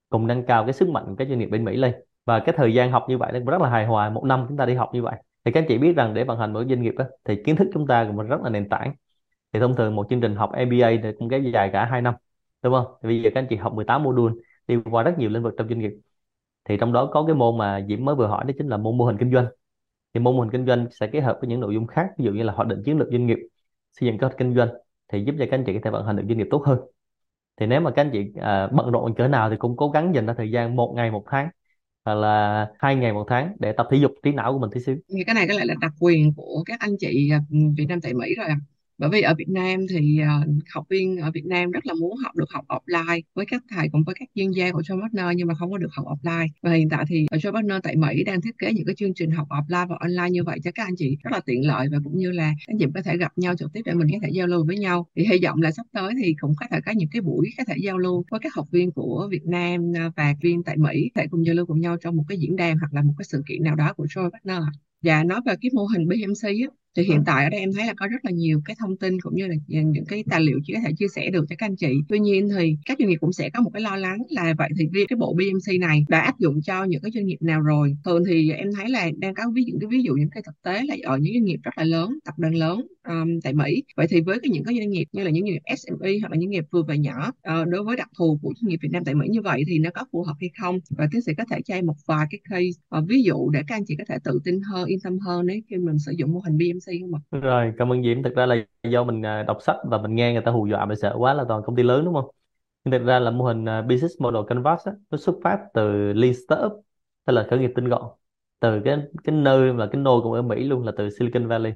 cùng 0.10 0.28
nâng 0.28 0.46
cao 0.46 0.64
cái 0.64 0.74
sức 0.74 0.90
mạnh 0.90 1.04
của 1.08 1.16
các 1.18 1.28
doanh 1.28 1.40
nghiệp 1.40 1.46
bên 1.46 1.66
Mỹ 1.66 1.76
lên. 1.78 1.96
Và 2.26 2.40
cái 2.40 2.56
thời 2.58 2.74
gian 2.74 2.92
học 2.92 3.06
như 3.10 3.18
vậy 3.18 3.32
nó 3.32 3.52
rất 3.52 3.62
là 3.62 3.70
hài 3.70 3.86
hòa, 3.86 4.10
một 4.10 4.24
năm 4.24 4.46
chúng 4.48 4.58
ta 4.58 4.66
đi 4.66 4.76
học 4.76 4.90
như 4.94 5.04
vậy 5.04 5.16
thì 5.46 5.52
các 5.52 5.60
anh 5.62 5.66
chị 5.68 5.78
biết 5.78 5.94
rằng 5.96 6.14
để 6.14 6.24
vận 6.24 6.40
hành 6.40 6.54
một 6.54 6.64
doanh 6.70 6.82
nghiệp 6.82 6.94
đó, 6.98 7.06
thì 7.26 7.44
kiến 7.46 7.56
thức 7.56 7.68
chúng 7.74 7.88
ta 7.88 8.06
cũng 8.08 8.28
rất 8.28 8.42
là 8.42 8.50
nền 8.50 8.70
tảng. 8.70 8.96
Thì 9.54 9.60
thông 9.60 9.76
thường 9.76 9.96
một 9.96 10.08
chương 10.10 10.22
trình 10.22 10.36
học 10.36 10.52
MBA 10.54 10.90
thì 11.04 11.10
cũng 11.20 11.30
kéo 11.30 11.42
dài 11.42 11.70
cả 11.74 11.86
2 11.86 12.02
năm 12.02 12.14
đúng 12.62 12.74
không? 12.74 12.86
Thì 13.04 13.10
bây 13.10 13.22
giờ 13.22 13.30
các 13.34 13.42
anh 13.42 13.48
chị 13.50 13.56
học 13.56 13.74
18 13.74 14.04
module 14.04 14.36
đi 14.68 14.78
qua 14.92 15.04
rất 15.04 15.20
nhiều 15.20 15.30
lĩnh 15.30 15.44
vực 15.44 15.54
trong 15.58 15.70
doanh 15.70 15.80
nghiệp. 15.80 15.92
Thì 16.66 16.78
trong 16.80 16.94
đó 16.94 17.10
có 17.14 17.24
cái 17.28 17.36
môn 17.36 17.58
mà 17.58 17.86
Diễm 17.90 18.06
mới 18.06 18.16
vừa 18.16 18.28
hỏi 18.28 18.46
đó 18.46 18.52
chính 18.58 18.68
là 18.68 18.78
môn 18.78 18.98
mô 18.98 19.06
hình 19.06 19.18
kinh 19.20 19.34
doanh. 19.34 19.48
Thì 20.14 20.20
môn 20.20 20.36
mô 20.36 20.42
hình 20.42 20.52
kinh 20.52 20.66
doanh 20.68 20.88
sẽ 20.92 21.08
kết 21.08 21.20
hợp 21.22 21.38
với 21.42 21.50
những 21.50 21.60
nội 21.60 21.74
dung 21.74 21.88
khác 21.88 22.10
ví 22.18 22.26
dụ 22.26 22.32
như 22.32 22.44
là 22.44 22.54
hoạch 22.54 22.68
định 22.68 22.82
chiến 22.86 22.98
lược 22.98 23.08
doanh 23.12 23.28
nghiệp 23.28 23.38
xây 23.94 24.08
dựng 24.08 24.18
kế 24.18 24.28
hoạch 24.28 24.38
kinh 24.38 24.56
doanh 24.56 24.70
thì 25.08 25.24
giúp 25.26 25.36
cho 25.40 25.46
các 25.52 25.58
anh 25.58 25.64
chị 25.66 25.74
có 25.74 25.80
thể 25.84 25.92
vận 25.92 26.06
hành 26.06 26.16
được 26.16 26.24
doanh 26.28 26.38
nghiệp 26.38 26.48
tốt 26.52 26.64
hơn. 26.66 26.80
Thì 27.58 27.66
nếu 27.66 27.82
mà 27.82 27.92
các 27.92 28.02
anh 28.02 28.10
chị 28.14 28.34
à, 28.42 28.68
bận 28.68 28.92
rộn 28.92 29.16
cỡ 29.16 29.28
nào 29.28 29.50
thì 29.50 29.56
cũng 29.60 29.78
cố 29.78 29.90
gắng 29.90 30.16
dành 30.16 30.26
ra 30.26 30.34
thời 30.38 30.52
gian 30.52 30.76
một 30.76 30.94
ngày 30.96 31.12
một 31.12 31.24
tháng 31.28 31.50
hoặc 32.10 32.16
là 32.16 32.68
hai 32.80 32.96
ngày 32.96 33.14
một 33.14 33.26
tháng 33.30 33.56
để 33.60 33.72
tập 33.78 33.88
thể 33.92 33.98
dục 33.98 34.12
trí 34.24 34.32
não 34.32 34.54
của 34.54 34.60
mình 34.60 34.70
tí 34.74 34.80
xíu. 34.82 34.96
Thì 35.18 35.24
cái 35.24 35.36
này 35.36 35.48
có 35.48 35.54
lẽ 35.54 35.66
là 35.66 35.76
đặc 35.82 35.92
quyền 36.00 36.34
của 36.36 36.64
các 36.66 36.80
anh 36.80 36.98
chị 37.00 37.30
à, 37.32 37.40
Việt 37.78 37.86
Nam 37.90 38.02
tại 38.02 38.14
Mỹ 38.14 38.36
rồi 38.38 38.48
ạ 38.48 38.56
bởi 39.00 39.10
vì 39.10 39.22
ở 39.22 39.34
Việt 39.38 39.50
Nam 39.50 39.80
thì 39.90 40.20
uh, 40.22 40.64
học 40.74 40.86
viên 40.90 41.18
ở 41.18 41.32
Việt 41.32 41.46
Nam 41.46 41.72
rất 41.72 41.86
là 41.86 41.94
muốn 41.94 42.18
học 42.18 42.36
được 42.36 42.50
học 42.52 42.66
offline 42.68 43.22
với 43.34 43.46
các 43.46 43.64
thầy 43.70 43.90
cũng 43.92 44.04
với 44.04 44.16
các 44.20 44.30
chuyên 44.36 44.52
gia 44.52 44.72
của 44.72 44.82
John 44.82 45.02
Partner 45.02 45.26
nhưng 45.36 45.48
mà 45.48 45.54
không 45.54 45.72
có 45.72 45.78
được 45.78 45.92
học 45.92 46.06
offline. 46.06 46.48
Và 46.62 46.74
hiện 46.74 46.90
tại 46.90 47.06
thì 47.10 47.26
ở 47.32 47.38
John 47.38 47.54
Partner 47.54 47.78
tại 47.84 47.96
Mỹ 47.96 48.24
đang 48.24 48.42
thiết 48.42 48.58
kế 48.58 48.74
những 48.74 48.86
cái 48.86 48.96
chương 48.96 49.14
trình 49.14 49.32
học 49.32 49.48
offline 49.50 49.88
và 49.88 49.96
online 50.00 50.30
như 50.30 50.44
vậy 50.44 50.60
cho 50.64 50.72
các 50.76 50.84
anh 50.84 50.96
chị 50.98 51.18
rất 51.24 51.32
là 51.34 51.40
tiện 51.46 51.68
lợi 51.68 51.88
và 51.92 51.98
cũng 52.04 52.18
như 52.18 52.32
là 52.32 52.54
các 52.68 52.74
anh 52.74 52.78
chị 52.80 52.86
có 52.96 53.02
thể 53.02 53.18
gặp 53.18 53.32
nhau 53.36 53.54
trực 53.56 53.74
tiếp 53.74 53.82
để 53.86 53.94
mình 53.94 54.08
có 54.12 54.18
thể 54.22 54.30
giao 54.34 54.48
lưu 54.48 54.66
với 54.66 54.78
nhau. 54.78 55.08
Thì 55.16 55.26
hy 55.32 55.38
vọng 55.44 55.62
là 55.62 55.72
sắp 55.72 55.86
tới 55.94 56.14
thì 56.24 56.36
cũng 56.42 56.54
có 56.60 56.66
thể 56.72 56.80
có 56.86 56.92
những 56.92 57.10
cái 57.12 57.22
buổi 57.22 57.50
có 57.58 57.64
thể 57.68 57.76
giao 57.78 57.98
lưu 57.98 58.26
với 58.32 58.40
các 58.44 58.54
học 58.56 58.68
viên 58.72 58.92
của 58.92 59.28
Việt 59.32 59.46
Nam 59.46 59.82
ờ, 59.96 60.12
và 60.16 60.34
viên 60.42 60.64
tại 60.64 60.78
Mỹ 60.78 61.10
có 61.16 61.22
thể 61.22 61.28
cùng 61.32 61.46
giao 61.46 61.56
lưu 61.56 61.66
cùng 61.66 61.82
nhau 61.82 61.98
trong 62.02 62.16
một 62.16 62.24
cái 62.28 62.38
diễn 62.38 62.56
đàn 62.56 62.78
hoặc 62.80 62.94
là 62.94 63.02
một 63.02 63.14
cái 63.18 63.26
sự 63.26 63.44
kiện 63.48 63.64
nào 63.64 63.76
đó 63.76 63.94
của 63.94 64.06
Joy 64.06 64.30
Partner 64.32 64.64
Dạ 65.02 65.24
nói 65.24 65.42
về 65.46 65.54
cái 65.62 65.72
mô 65.74 65.86
hình 65.86 66.08
BMC 66.08 66.44
á, 66.44 66.68
thì 66.96 67.04
hiện 67.04 67.24
tại 67.26 67.44
ở 67.44 67.50
đây 67.50 67.60
em 67.60 67.74
thấy 67.74 67.86
là 67.88 67.94
có 67.94 68.08
rất 68.08 68.26
là 68.26 68.32
nhiều 68.32 68.62
cái 68.66 68.76
thông 68.80 68.98
tin 68.98 69.22
cũng 69.22 69.36
như 69.36 69.48
là 69.48 69.56
những 69.68 70.06
cái 70.06 70.24
tài 70.30 70.42
liệu 70.42 70.60
chỉ 70.64 70.74
có 70.74 70.80
thể 70.86 70.94
chia 70.98 71.08
sẻ 71.16 71.30
được 71.30 71.46
cho 71.50 71.56
các 71.58 71.66
anh 71.66 71.76
chị. 71.76 71.94
Tuy 72.10 72.20
nhiên 72.20 72.50
thì 72.58 72.76
các 72.86 72.98
doanh 73.00 73.10
nghiệp 73.10 73.18
cũng 73.22 73.34
sẽ 73.34 73.50
có 73.50 73.62
một 73.62 73.70
cái 73.74 73.82
lo 73.82 73.96
lắng 73.96 74.18
là 74.30 74.54
vậy 74.58 74.70
thì 74.80 74.88
riêng 74.94 75.08
cái 75.10 75.18
bộ 75.18 75.34
BMC 75.34 75.80
này 75.80 76.06
đã 76.10 76.20
áp 76.20 76.40
dụng 76.40 76.62
cho 76.62 76.84
những 76.84 77.02
cái 77.02 77.12
doanh 77.16 77.26
nghiệp 77.26 77.38
nào 77.42 77.62
rồi? 77.62 77.96
Thường 78.06 78.24
thì 78.30 78.52
em 78.52 78.68
thấy 78.76 78.90
là 78.90 79.10
đang 79.18 79.34
có 79.34 79.44
ví 79.54 79.64
dụ 79.64 79.78
cái 79.82 79.88
ví 79.92 80.04
dụ 80.04 80.14
những 80.14 80.30
cái 80.30 80.44
thực 80.46 80.62
tế 80.64 80.82
là 80.88 80.96
ở 81.04 81.18
những 81.18 81.34
doanh 81.34 81.44
nghiệp 81.44 81.60
rất 81.64 81.72
là 81.78 81.84
lớn 81.84 82.20
tập 82.26 82.34
đoàn 82.38 82.56
lớn 82.56 82.82
um, 83.08 83.40
tại 83.44 83.54
Mỹ. 83.54 83.84
Vậy 83.98 84.08
thì 84.10 84.22
với 84.22 84.40
cái 84.44 84.50
những 84.50 84.64
cái 84.64 84.76
doanh 84.78 84.90
nghiệp 84.90 85.06
như 85.12 85.24
là 85.24 85.30
những 85.30 85.44
doanh 85.44 85.54
nghiệp 85.54 85.76
SME 85.78 86.12
hoặc 86.22 86.32
là 86.32 86.38
những 86.38 86.50
nghiệp 86.50 86.66
vừa 86.72 86.84
và 86.88 86.96
nhỏ 86.96 87.28
uh, 87.30 87.68
đối 87.68 87.84
với 87.84 87.96
đặc 87.96 88.10
thù 88.18 88.40
của 88.42 88.54
doanh 88.62 88.70
nghiệp 88.70 88.80
Việt 88.82 88.90
Nam 88.92 89.04
tại 89.06 89.16
Mỹ 89.16 89.28
như 89.30 89.42
vậy 89.42 89.64
thì 89.68 89.80
nó 89.80 89.90
có 89.94 90.06
phù 90.12 90.24
hợp 90.24 90.36
hay 90.40 90.50
không? 90.62 90.80
Và 90.90 91.08
tiến 91.12 91.22
sĩ 91.22 91.32
có 91.38 91.44
thể 91.52 91.62
cho 91.66 91.74
em 91.74 91.86
một 91.86 91.96
vài 92.06 92.26
cái 92.32 92.40
case 92.50 93.00
uh, 93.00 93.10
ví 93.10 93.24
dụ 93.24 93.50
để 93.50 93.62
các 93.68 93.76
anh 93.76 93.86
chị 93.88 93.96
có 93.98 94.04
thể 94.08 94.16
tự 94.24 94.40
tin 94.44 94.62
hơn 94.62 94.88
yên 94.88 95.00
tâm 95.04 95.20
hơn 95.20 95.46
nếu 95.46 95.58
khi 95.70 95.78
mình 95.78 96.00
sử 96.00 96.12
dụng 96.18 96.32
mô 96.32 96.40
hình 96.40 96.58
BMC 96.58 96.79
không 97.02 97.22
ạ? 97.32 97.40
Rồi, 97.40 97.74
cảm 97.78 97.92
ơn 97.92 98.04
Diễm. 98.04 98.24
Thực 98.24 98.36
ra 98.36 98.46
là 98.46 98.56
do 98.84 99.04
mình 99.04 99.26
à, 99.26 99.44
đọc 99.44 99.58
sách 99.62 99.76
và 99.84 99.98
mình 99.98 100.16
nghe 100.16 100.34
người 100.34 100.42
ta 100.42 100.52
hù 100.52 100.68
dọa 100.68 100.86
mình 100.86 100.98
sợ 100.98 101.16
quá 101.18 101.34
là 101.34 101.46
toàn 101.48 101.62
công 101.66 101.76
ty 101.76 101.84
lớn 101.84 102.06
đúng 102.06 102.14
không? 102.14 102.30
Nhưng 102.84 102.92
thực 102.92 103.06
ra 103.06 103.20
là 103.20 103.32
mô 103.32 103.46
hình 103.46 103.70
à, 103.70 103.82
Business 103.82 104.22
Model 104.22 104.42
Canvas 104.48 104.88
á, 104.88 104.94
nó 105.10 105.18
xuất 105.18 105.36
phát 105.44 105.60
từ 105.74 106.14
Lean 106.14 106.34
Startup, 106.48 106.72
tức 107.26 107.34
là 107.34 107.48
khởi 107.50 107.60
nghiệp 107.60 107.72
tinh 107.76 107.90
gọn. 107.90 108.04
Từ 108.60 108.82
cái 108.86 108.98
cái 109.24 109.36
nơi 109.36 109.74
mà 109.74 109.90
cái 109.92 110.02
nôi 110.02 110.22
cũng 110.22 110.34
ở 110.34 110.42
Mỹ 110.42 110.64
luôn 110.64 110.86
là 110.86 110.92
từ 110.98 111.10
Silicon 111.10 111.48
Valley. 111.48 111.74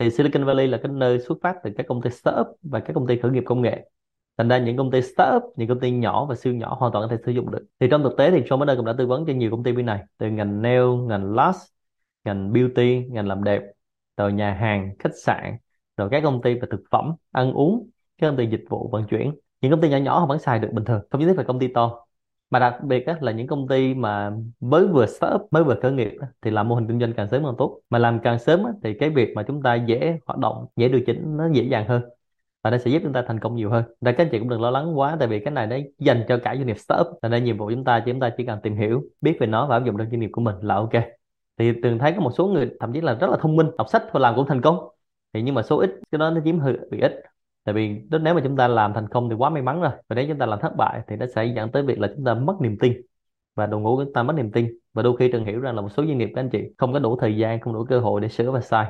Thì 0.00 0.10
Silicon 0.10 0.44
Valley 0.44 0.66
là 0.66 0.78
cái 0.82 0.92
nơi 0.92 1.20
xuất 1.20 1.38
phát 1.42 1.56
từ 1.64 1.70
các 1.76 1.86
công 1.88 2.02
ty 2.02 2.10
startup 2.10 2.46
và 2.62 2.80
các 2.80 2.92
công 2.92 3.06
ty 3.06 3.18
khởi 3.18 3.30
nghiệp 3.30 3.42
công 3.46 3.62
nghệ. 3.62 3.90
Thành 4.36 4.48
ra 4.48 4.58
những 4.58 4.76
công 4.76 4.90
ty 4.90 5.02
startup, 5.02 5.42
những 5.56 5.68
công 5.68 5.80
ty 5.80 5.90
nhỏ 5.90 6.26
và 6.26 6.34
siêu 6.34 6.54
nhỏ 6.54 6.76
hoàn 6.80 6.92
toàn 6.92 7.08
có 7.08 7.16
thể 7.16 7.22
sử 7.26 7.32
dụng 7.32 7.50
được. 7.50 7.66
Thì 7.80 7.88
trong 7.90 8.02
thực 8.02 8.16
tế 8.16 8.30
thì 8.30 8.40
John 8.40 8.58
Mayer 8.58 8.76
cũng 8.76 8.86
đã 8.86 8.94
tư 8.98 9.06
vấn 9.06 9.26
cho 9.26 9.32
nhiều 9.32 9.50
công 9.50 9.62
ty 9.62 9.72
bên 9.72 9.86
này, 9.86 10.04
từ 10.18 10.30
ngành 10.30 10.62
nail, 10.62 10.84
ngành 11.08 11.34
lash, 11.34 11.60
ngành 12.24 12.52
beauty, 12.52 13.06
ngành 13.10 13.28
làm 13.28 13.44
đẹp 13.44 13.62
rồi 14.16 14.32
nhà 14.32 14.52
hàng 14.54 14.94
khách 14.98 15.16
sạn 15.22 15.56
rồi 15.96 16.08
các 16.10 16.20
công 16.24 16.42
ty 16.42 16.54
về 16.54 16.68
thực 16.70 16.80
phẩm 16.90 17.14
ăn 17.32 17.52
uống 17.52 17.90
các 18.18 18.26
công 18.28 18.36
ty 18.36 18.46
dịch 18.46 18.64
vụ 18.68 18.88
vận 18.92 19.06
chuyển 19.06 19.34
những 19.60 19.70
công 19.70 19.80
ty 19.80 19.88
nhỏ 19.88 19.96
nhỏ 19.96 20.18
họ 20.18 20.26
vẫn 20.26 20.38
xài 20.38 20.58
được 20.58 20.68
bình 20.72 20.84
thường 20.84 21.00
không 21.10 21.20
nhất 21.20 21.26
thiết 21.26 21.36
phải 21.36 21.44
công 21.44 21.58
ty 21.58 21.68
to 21.68 22.06
mà 22.50 22.58
đặc 22.58 22.74
biệt 22.84 23.06
á, 23.06 23.16
là 23.20 23.32
những 23.32 23.46
công 23.46 23.68
ty 23.68 23.94
mà 23.94 24.32
mới 24.60 24.86
vừa 24.86 25.06
startup 25.06 25.42
mới 25.50 25.64
vừa 25.64 25.74
khởi 25.82 25.92
nghiệp 25.92 26.12
á, 26.20 26.28
thì 26.42 26.50
làm 26.50 26.68
mô 26.68 26.74
hình 26.74 26.88
kinh 26.88 27.00
doanh 27.00 27.12
càng 27.16 27.28
sớm 27.28 27.44
càng 27.44 27.54
tốt 27.58 27.80
mà 27.90 27.98
làm 27.98 28.20
càng 28.22 28.38
sớm 28.38 28.64
á, 28.64 28.72
thì 28.82 28.94
cái 29.00 29.10
việc 29.10 29.32
mà 29.34 29.42
chúng 29.42 29.62
ta 29.62 29.74
dễ 29.74 30.18
hoạt 30.26 30.38
động 30.38 30.66
dễ 30.76 30.88
điều 30.88 31.00
chỉnh 31.06 31.36
nó 31.36 31.48
dễ 31.52 31.62
dàng 31.62 31.88
hơn 31.88 32.02
và 32.64 32.70
nó 32.70 32.78
sẽ 32.78 32.90
giúp 32.90 33.00
chúng 33.02 33.12
ta 33.12 33.24
thành 33.28 33.40
công 33.40 33.56
nhiều 33.56 33.70
hơn. 33.70 33.84
và 34.00 34.12
các 34.12 34.24
anh 34.24 34.28
chị 34.32 34.38
cũng 34.38 34.48
đừng 34.48 34.62
lo 34.62 34.70
lắng 34.70 34.98
quá 34.98 35.16
tại 35.18 35.28
vì 35.28 35.40
cái 35.40 35.52
này 35.52 35.66
nó 35.66 35.76
dành 35.98 36.24
cho 36.28 36.38
cả 36.44 36.56
doanh 36.56 36.66
nghiệp 36.66 36.78
startup. 36.78 37.06
Thành 37.22 37.30
Nên 37.30 37.44
nhiệm 37.44 37.58
vụ 37.58 37.70
chúng 37.70 37.84
ta 37.84 38.02
chúng 38.06 38.20
ta 38.20 38.30
chỉ 38.36 38.46
cần 38.46 38.58
tìm 38.62 38.76
hiểu, 38.76 39.02
biết 39.20 39.36
về 39.40 39.46
nó 39.46 39.66
và 39.66 39.76
áp 39.76 39.84
dụng 39.86 39.96
trong 39.98 40.10
doanh 40.10 40.20
nghiệp 40.20 40.30
của 40.32 40.40
mình 40.40 40.56
là 40.60 40.74
ok 40.74 40.92
thì 41.58 41.72
từng 41.82 41.98
thấy 41.98 42.12
có 42.12 42.20
một 42.20 42.30
số 42.38 42.46
người 42.46 42.70
thậm 42.80 42.92
chí 42.92 43.00
là 43.00 43.14
rất 43.14 43.30
là 43.30 43.36
thông 43.40 43.56
minh, 43.56 43.66
đọc 43.78 43.88
sách 43.90 44.02
thôi 44.12 44.20
làm 44.22 44.36
cũng 44.36 44.46
thành 44.46 44.60
công. 44.60 44.88
Thì 45.32 45.42
nhưng 45.42 45.54
mà 45.54 45.62
số 45.62 45.78
ít, 45.78 45.90
cái 46.12 46.18
đó 46.18 46.30
nó 46.30 46.40
chiếm 46.44 46.58
hơi 46.58 46.74
bị 46.90 47.00
ít. 47.00 47.12
Tại 47.64 47.74
vì 47.74 48.00
nếu 48.10 48.34
mà 48.34 48.40
chúng 48.44 48.56
ta 48.56 48.68
làm 48.68 48.92
thành 48.92 49.08
công 49.08 49.30
thì 49.30 49.36
quá 49.36 49.50
may 49.50 49.62
mắn 49.62 49.80
rồi. 49.80 49.90
Và 50.08 50.16
nếu 50.16 50.24
chúng 50.28 50.38
ta 50.38 50.46
làm 50.46 50.58
thất 50.60 50.76
bại 50.76 51.00
thì 51.06 51.16
nó 51.16 51.26
sẽ 51.34 51.44
dẫn 51.44 51.70
tới 51.72 51.82
việc 51.82 51.98
là 52.00 52.08
chúng 52.16 52.24
ta 52.24 52.34
mất 52.34 52.54
niềm 52.60 52.76
tin. 52.80 52.92
Và 53.54 53.66
đội 53.66 53.80
ngũ 53.80 54.04
chúng 54.04 54.12
ta 54.12 54.22
mất 54.22 54.32
niềm 54.36 54.52
tin. 54.52 54.78
Và 54.92 55.02
đôi 55.02 55.16
khi 55.16 55.32
trần 55.32 55.44
hiểu 55.44 55.60
rằng 55.60 55.74
là 55.76 55.82
một 55.82 55.88
số 55.88 56.04
doanh 56.06 56.18
nghiệp 56.18 56.30
các 56.34 56.40
anh 56.40 56.50
chị 56.50 56.58
không 56.78 56.92
có 56.92 56.98
đủ 56.98 57.16
thời 57.20 57.36
gian, 57.36 57.60
không 57.60 57.74
đủ 57.74 57.84
cơ 57.84 58.00
hội 58.00 58.20
để 58.20 58.28
sửa 58.28 58.50
và 58.50 58.60
sai 58.60 58.86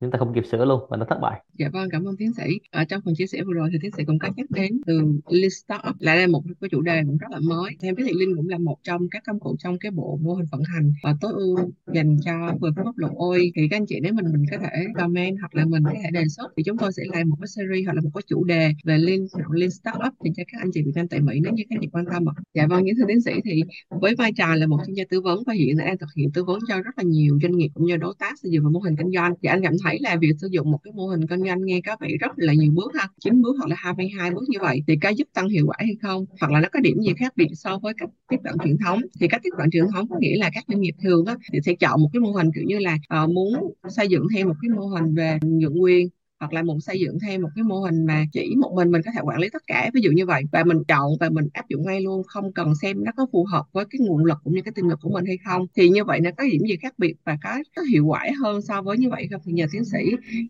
chúng 0.00 0.10
ta 0.10 0.18
không 0.18 0.34
kịp 0.34 0.46
sửa 0.46 0.64
luôn 0.64 0.86
và 0.90 0.96
nó 0.96 1.04
thất 1.08 1.18
bại 1.22 1.42
Dạ 1.58 1.68
vâng, 1.72 1.88
cảm 1.90 2.04
ơn 2.08 2.16
tiến 2.16 2.32
sĩ. 2.32 2.42
Ở 2.70 2.84
trong 2.84 3.00
phần 3.04 3.14
chia 3.18 3.26
sẻ 3.26 3.42
vừa 3.46 3.52
rồi 3.52 3.68
thì 3.72 3.78
tiến 3.82 3.90
sĩ 3.96 4.04
cũng 4.04 4.18
có 4.18 4.28
nhắc 4.36 4.50
đến 4.50 4.80
từ 4.86 5.00
Lean 5.28 5.50
Startup 5.50 5.96
lại 5.98 6.16
là 6.18 6.26
một 6.26 6.42
cái 6.60 6.70
chủ 6.70 6.80
đề 6.80 7.02
cũng 7.06 7.16
rất 7.18 7.26
là 7.30 7.38
mới. 7.40 7.76
Theo 7.82 7.94
biết 7.94 8.02
thì 8.06 8.12
Lean 8.18 8.36
cũng 8.36 8.48
là 8.48 8.58
một 8.58 8.76
trong 8.82 9.08
các 9.10 9.22
công 9.26 9.40
cụ 9.40 9.56
trong 9.58 9.78
cái 9.78 9.90
bộ 9.90 10.18
mô 10.22 10.34
hình 10.34 10.46
vận 10.52 10.62
hành 10.74 10.92
và 11.02 11.14
tối 11.20 11.32
ưu 11.36 11.56
dành 11.94 12.16
cho 12.24 12.32
vừa 12.60 12.70
pháp 12.76 12.96
luật 12.96 13.12
ôi 13.16 13.52
Thì 13.56 13.68
các 13.70 13.76
anh 13.76 13.86
chị 13.86 14.00
nếu 14.02 14.12
mình 14.12 14.24
mình 14.32 14.44
có 14.50 14.56
thể 14.58 14.86
comment 14.94 15.36
hoặc 15.40 15.54
là 15.54 15.64
mình 15.64 15.82
có 15.84 15.92
thể 16.02 16.10
đề 16.12 16.24
xuất 16.28 16.52
thì 16.56 16.62
chúng 16.62 16.78
tôi 16.78 16.92
sẽ 16.92 17.02
làm 17.12 17.28
một 17.28 17.36
cái 17.40 17.48
series 17.48 17.84
hoặc 17.86 17.92
là 17.94 18.00
một 18.02 18.10
cái 18.14 18.22
chủ 18.26 18.44
đề 18.44 18.72
về 18.84 18.98
Lean 18.98 19.20
Lean 19.54 19.70
Startup 19.70 20.12
thì 20.24 20.30
cho 20.36 20.42
các 20.52 20.58
anh 20.62 20.70
chị 20.74 20.82
Việt 20.82 20.92
Nam 20.94 21.08
tại 21.08 21.20
Mỹ 21.20 21.40
nếu 21.42 21.52
như 21.52 21.62
các 21.70 21.76
anh 21.76 21.80
chị 21.82 21.88
quan 21.92 22.04
tâm 22.12 22.28
ạ. 22.28 22.34
Dạ 22.54 22.66
vâng, 22.66 22.84
những 22.84 22.96
thưa 22.96 23.04
tiến 23.08 23.20
sĩ 23.20 23.32
thì 23.44 23.62
với 23.90 24.14
vai 24.18 24.32
trò 24.36 24.54
là 24.54 24.66
một 24.66 24.78
chuyên 24.86 24.94
gia 24.94 25.04
tư 25.10 25.20
vấn 25.20 25.42
và 25.46 25.52
hiện 25.52 25.76
đang 25.78 25.98
thực 25.98 26.08
hiện 26.16 26.32
tư 26.34 26.44
vấn 26.44 26.58
cho 26.68 26.82
rất 26.82 26.98
là 26.98 27.04
nhiều 27.06 27.38
doanh 27.42 27.56
nghiệp 27.56 27.68
cũng 27.74 27.86
như 27.86 27.96
đối 27.96 28.14
tác 28.18 28.38
xây 28.42 28.50
dựng 28.50 28.72
mô 28.72 28.80
hình 28.80 28.96
kinh 28.96 29.10
doanh 29.14 29.32
thì 29.42 29.48
anh 29.48 29.60
cảm 29.62 29.72
thấy 29.84 29.87
thấy 29.88 29.98
là 30.00 30.16
việc 30.20 30.32
sử 30.40 30.48
dụng 30.50 30.70
một 30.70 30.78
cái 30.84 30.92
mô 30.92 31.06
hình 31.06 31.26
kinh 31.26 31.44
doanh 31.44 31.64
nghe 31.64 31.80
có 31.86 31.96
vẻ 32.00 32.08
rất 32.20 32.30
là 32.36 32.52
nhiều 32.52 32.72
bước 32.74 32.92
ha 32.94 33.08
chín 33.20 33.42
bước 33.42 33.56
hoặc 33.58 33.68
là 33.68 33.76
22 33.78 34.30
bước 34.30 34.44
như 34.48 34.58
vậy 34.60 34.82
thì 34.86 34.96
có 35.02 35.08
giúp 35.08 35.28
tăng 35.34 35.48
hiệu 35.48 35.66
quả 35.66 35.76
hay 35.78 35.96
không? 36.02 36.24
Hoặc 36.40 36.52
là 36.52 36.60
nó 36.60 36.68
có 36.72 36.80
điểm 36.80 37.00
gì 37.00 37.12
khác 37.18 37.32
biệt 37.36 37.48
so 37.54 37.78
với 37.78 37.94
cách 37.98 38.08
tiếp 38.28 38.36
cận 38.44 38.54
truyền 38.64 38.76
thống? 38.84 39.00
Thì 39.20 39.28
cách 39.28 39.40
tiếp 39.44 39.50
cận 39.58 39.70
truyền 39.70 39.84
thống 39.92 40.08
có 40.08 40.16
nghĩa 40.20 40.36
là 40.36 40.50
các 40.54 40.64
doanh 40.68 40.80
nghiệp 40.80 40.94
thường 41.02 41.24
á, 41.24 41.36
thì 41.52 41.58
sẽ 41.64 41.74
chọn 41.80 42.02
một 42.02 42.08
cái 42.12 42.20
mô 42.20 42.32
hình 42.32 42.50
kiểu 42.54 42.64
như 42.66 42.78
là 42.78 42.98
uh, 43.24 43.30
muốn 43.30 43.72
xây 43.88 44.08
dựng 44.08 44.26
thêm 44.34 44.48
một 44.48 44.54
cái 44.62 44.68
mô 44.70 44.86
hình 44.86 45.14
về 45.14 45.38
nhượng 45.42 45.82
quyền 45.82 46.08
hoặc 46.40 46.52
là 46.52 46.62
muốn 46.62 46.80
xây 46.80 47.00
dựng 47.00 47.18
thêm 47.22 47.42
một 47.42 47.48
cái 47.54 47.64
mô 47.64 47.80
hình 47.80 48.06
mà 48.06 48.24
chỉ 48.32 48.54
một 48.60 48.72
mình 48.76 48.90
mình 48.90 49.02
có 49.04 49.10
thể 49.14 49.20
quản 49.24 49.38
lý 49.38 49.48
tất 49.52 49.62
cả 49.66 49.90
ví 49.94 50.00
dụ 50.00 50.10
như 50.10 50.26
vậy 50.26 50.42
và 50.52 50.64
mình 50.64 50.78
chọn 50.88 51.10
và 51.20 51.28
mình 51.30 51.48
áp 51.52 51.68
dụng 51.68 51.86
ngay 51.86 52.00
luôn 52.00 52.22
không 52.26 52.52
cần 52.52 52.72
xem 52.82 53.04
nó 53.04 53.12
có 53.16 53.26
phù 53.32 53.44
hợp 53.52 53.64
với 53.72 53.84
cái 53.90 54.00
nguồn 54.00 54.24
lực 54.24 54.38
cũng 54.44 54.54
như 54.54 54.62
cái 54.64 54.72
tiềm 54.74 54.88
lực 54.88 54.98
của 55.02 55.10
mình 55.10 55.24
hay 55.26 55.38
không 55.44 55.66
thì 55.76 55.88
như 55.88 56.04
vậy 56.04 56.20
nó 56.20 56.30
có 56.36 56.44
điểm 56.52 56.62
gì 56.68 56.76
khác 56.82 56.94
biệt 56.98 57.14
và 57.24 57.36
có, 57.42 57.58
có 57.76 57.82
hiệu 57.82 58.06
quả 58.06 58.24
hơn 58.42 58.62
so 58.62 58.82
với 58.82 58.98
như 58.98 59.10
vậy 59.10 59.28
không 59.30 59.40
thì 59.44 59.52
nhờ 59.52 59.66
tiến 59.72 59.84
sĩ 59.84 59.98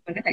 mình 0.05 0.15
có 0.15 0.21
thể 0.25 0.31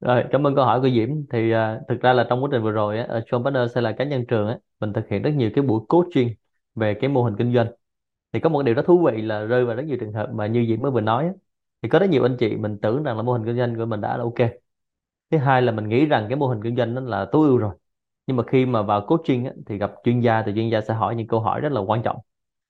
rồi, 0.00 0.24
cảm 0.30 0.46
ơn 0.46 0.54
câu 0.54 0.64
hỏi 0.64 0.80
của 0.80 0.88
Diễm. 0.90 1.08
Thì 1.30 1.52
uh, 1.54 1.58
thực 1.88 2.00
ra 2.00 2.12
là 2.12 2.26
trong 2.30 2.42
quá 2.44 2.48
trình 2.52 2.62
vừa 2.62 2.70
rồi 2.70 2.98
á, 2.98 3.04
à, 3.04 3.08
ở 3.08 3.20
John 3.20 3.44
Partners 3.44 3.76
là 3.78 3.92
cá 3.98 4.04
nhân 4.04 4.24
trường 4.28 4.48
á, 4.48 4.58
mình 4.80 4.92
thực 4.92 5.08
hiện 5.10 5.22
rất 5.22 5.30
nhiều 5.30 5.50
cái 5.54 5.64
buổi 5.64 5.80
coaching 5.88 6.30
về 6.74 6.94
cái 7.00 7.10
mô 7.10 7.22
hình 7.24 7.34
kinh 7.38 7.54
doanh. 7.54 7.66
Thì 8.32 8.40
có 8.40 8.48
một 8.48 8.62
điều 8.62 8.74
rất 8.74 8.82
thú 8.86 9.06
vị 9.06 9.22
là 9.22 9.40
rơi 9.44 9.64
vào 9.64 9.76
rất 9.76 9.82
nhiều 9.82 9.96
trường 10.00 10.12
hợp 10.12 10.30
mà 10.34 10.46
như 10.46 10.66
Diễm 10.68 10.80
mới 10.80 10.90
vừa 10.90 11.00
nói 11.00 11.24
á, 11.24 11.32
thì 11.82 11.88
có 11.88 11.98
rất 11.98 12.10
nhiều 12.10 12.22
anh 12.22 12.36
chị 12.40 12.56
mình 12.56 12.78
tưởng 12.82 13.02
rằng 13.02 13.16
là 13.16 13.22
mô 13.22 13.32
hình 13.32 13.44
kinh 13.46 13.56
doanh 13.56 13.76
của 13.76 13.86
mình 13.86 14.00
đã 14.00 14.16
là 14.18 14.24
ok. 14.24 14.50
Thứ 15.30 15.38
hai 15.38 15.62
là 15.62 15.72
mình 15.72 15.88
nghĩ 15.88 16.06
rằng 16.06 16.26
cái 16.28 16.36
mô 16.36 16.46
hình 16.46 16.62
kinh 16.62 16.76
doanh 16.76 16.94
đó 16.94 17.00
là 17.00 17.26
tối 17.32 17.48
ưu 17.48 17.58
rồi. 17.58 17.74
Nhưng 18.26 18.36
mà 18.36 18.42
khi 18.46 18.66
mà 18.66 18.82
vào 18.82 19.06
coaching 19.06 19.44
á, 19.44 19.52
thì 19.66 19.78
gặp 19.78 19.92
chuyên 20.04 20.20
gia 20.20 20.42
thì 20.42 20.52
chuyên 20.54 20.68
gia 20.70 20.80
sẽ 20.80 20.94
hỏi 20.94 21.16
những 21.16 21.26
câu 21.26 21.40
hỏi 21.40 21.60
rất 21.60 21.72
là 21.72 21.80
quan 21.80 22.02
trọng. 22.02 22.16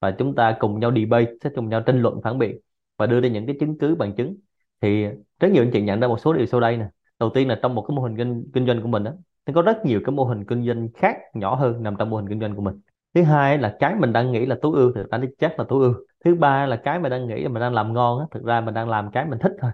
Và 0.01 0.11
chúng 0.11 0.35
ta 0.35 0.57
cùng 0.61 0.81
nhau 0.81 0.93
debate, 0.97 1.33
sẽ 1.45 1.51
cùng 1.55 1.69
nhau 1.69 1.81
tranh 1.81 2.03
luận 2.03 2.21
phản 2.23 2.39
biện 2.39 2.59
và 2.99 3.07
đưa 3.07 3.21
ra 3.21 3.29
những 3.29 3.47
cái 3.47 3.57
chứng 3.61 3.79
cứ 3.79 3.95
bằng 3.95 4.17
chứng. 4.17 4.37
Thì 4.81 5.07
rất 5.41 5.53
nhiều 5.53 5.63
anh 5.63 5.71
chị 5.73 5.83
nhận 5.83 6.01
ra 6.01 6.09
một 6.09 6.21
số 6.21 6.33
điều 6.33 6.47
sau 6.47 6.61
đây 6.61 6.77
nè. 6.77 6.89
Đầu 7.19 7.31
tiên 7.31 7.49
là 7.49 7.59
trong 7.63 7.75
một 7.75 7.83
cái 7.89 7.97
mô 7.97 8.03
hình 8.03 8.17
kinh, 8.17 8.51
kinh 8.55 8.67
doanh 8.67 8.83
của 8.83 8.89
mình 8.89 9.05
á 9.05 9.13
nó 9.47 9.53
có 9.55 9.63
rất 9.63 9.85
nhiều 9.87 10.01
cái 10.05 10.13
mô 10.13 10.25
hình 10.25 10.45
kinh 10.45 10.67
doanh 10.67 10.89
khác 10.95 11.17
nhỏ 11.35 11.55
hơn 11.55 11.83
nằm 11.83 11.97
trong 11.99 12.11
mô 12.11 12.17
hình 12.17 12.29
kinh 12.29 12.41
doanh 12.41 12.57
của 12.57 12.63
mình. 12.63 12.81
Thứ 13.15 13.23
hai 13.23 13.59
là 13.59 13.77
cái 13.81 13.95
mình 13.95 14.13
đang 14.13 14.33
nghĩ 14.33 14.47
là 14.47 14.57
tối 14.63 14.73
ưu 14.77 14.93
thì 14.95 15.01
ta 15.11 15.21
chắc 15.39 15.59
là 15.59 15.65
tối 15.69 15.85
ưu. 15.85 15.95
Thứ 16.25 16.35
ba 16.35 16.67
là 16.67 16.77
cái 16.77 16.99
mình 17.01 17.11
đang 17.11 17.27
nghĩ 17.27 17.43
là 17.43 17.49
mình 17.49 17.61
đang 17.61 17.75
làm 17.75 17.93
ngon 17.93 18.21
á 18.21 18.27
thực 18.31 18.45
ra 18.45 18.61
mình 18.61 18.75
đang 18.75 18.89
làm 18.89 19.11
cái 19.11 19.27
mình 19.27 19.39
thích 19.39 19.53
thôi. 19.61 19.71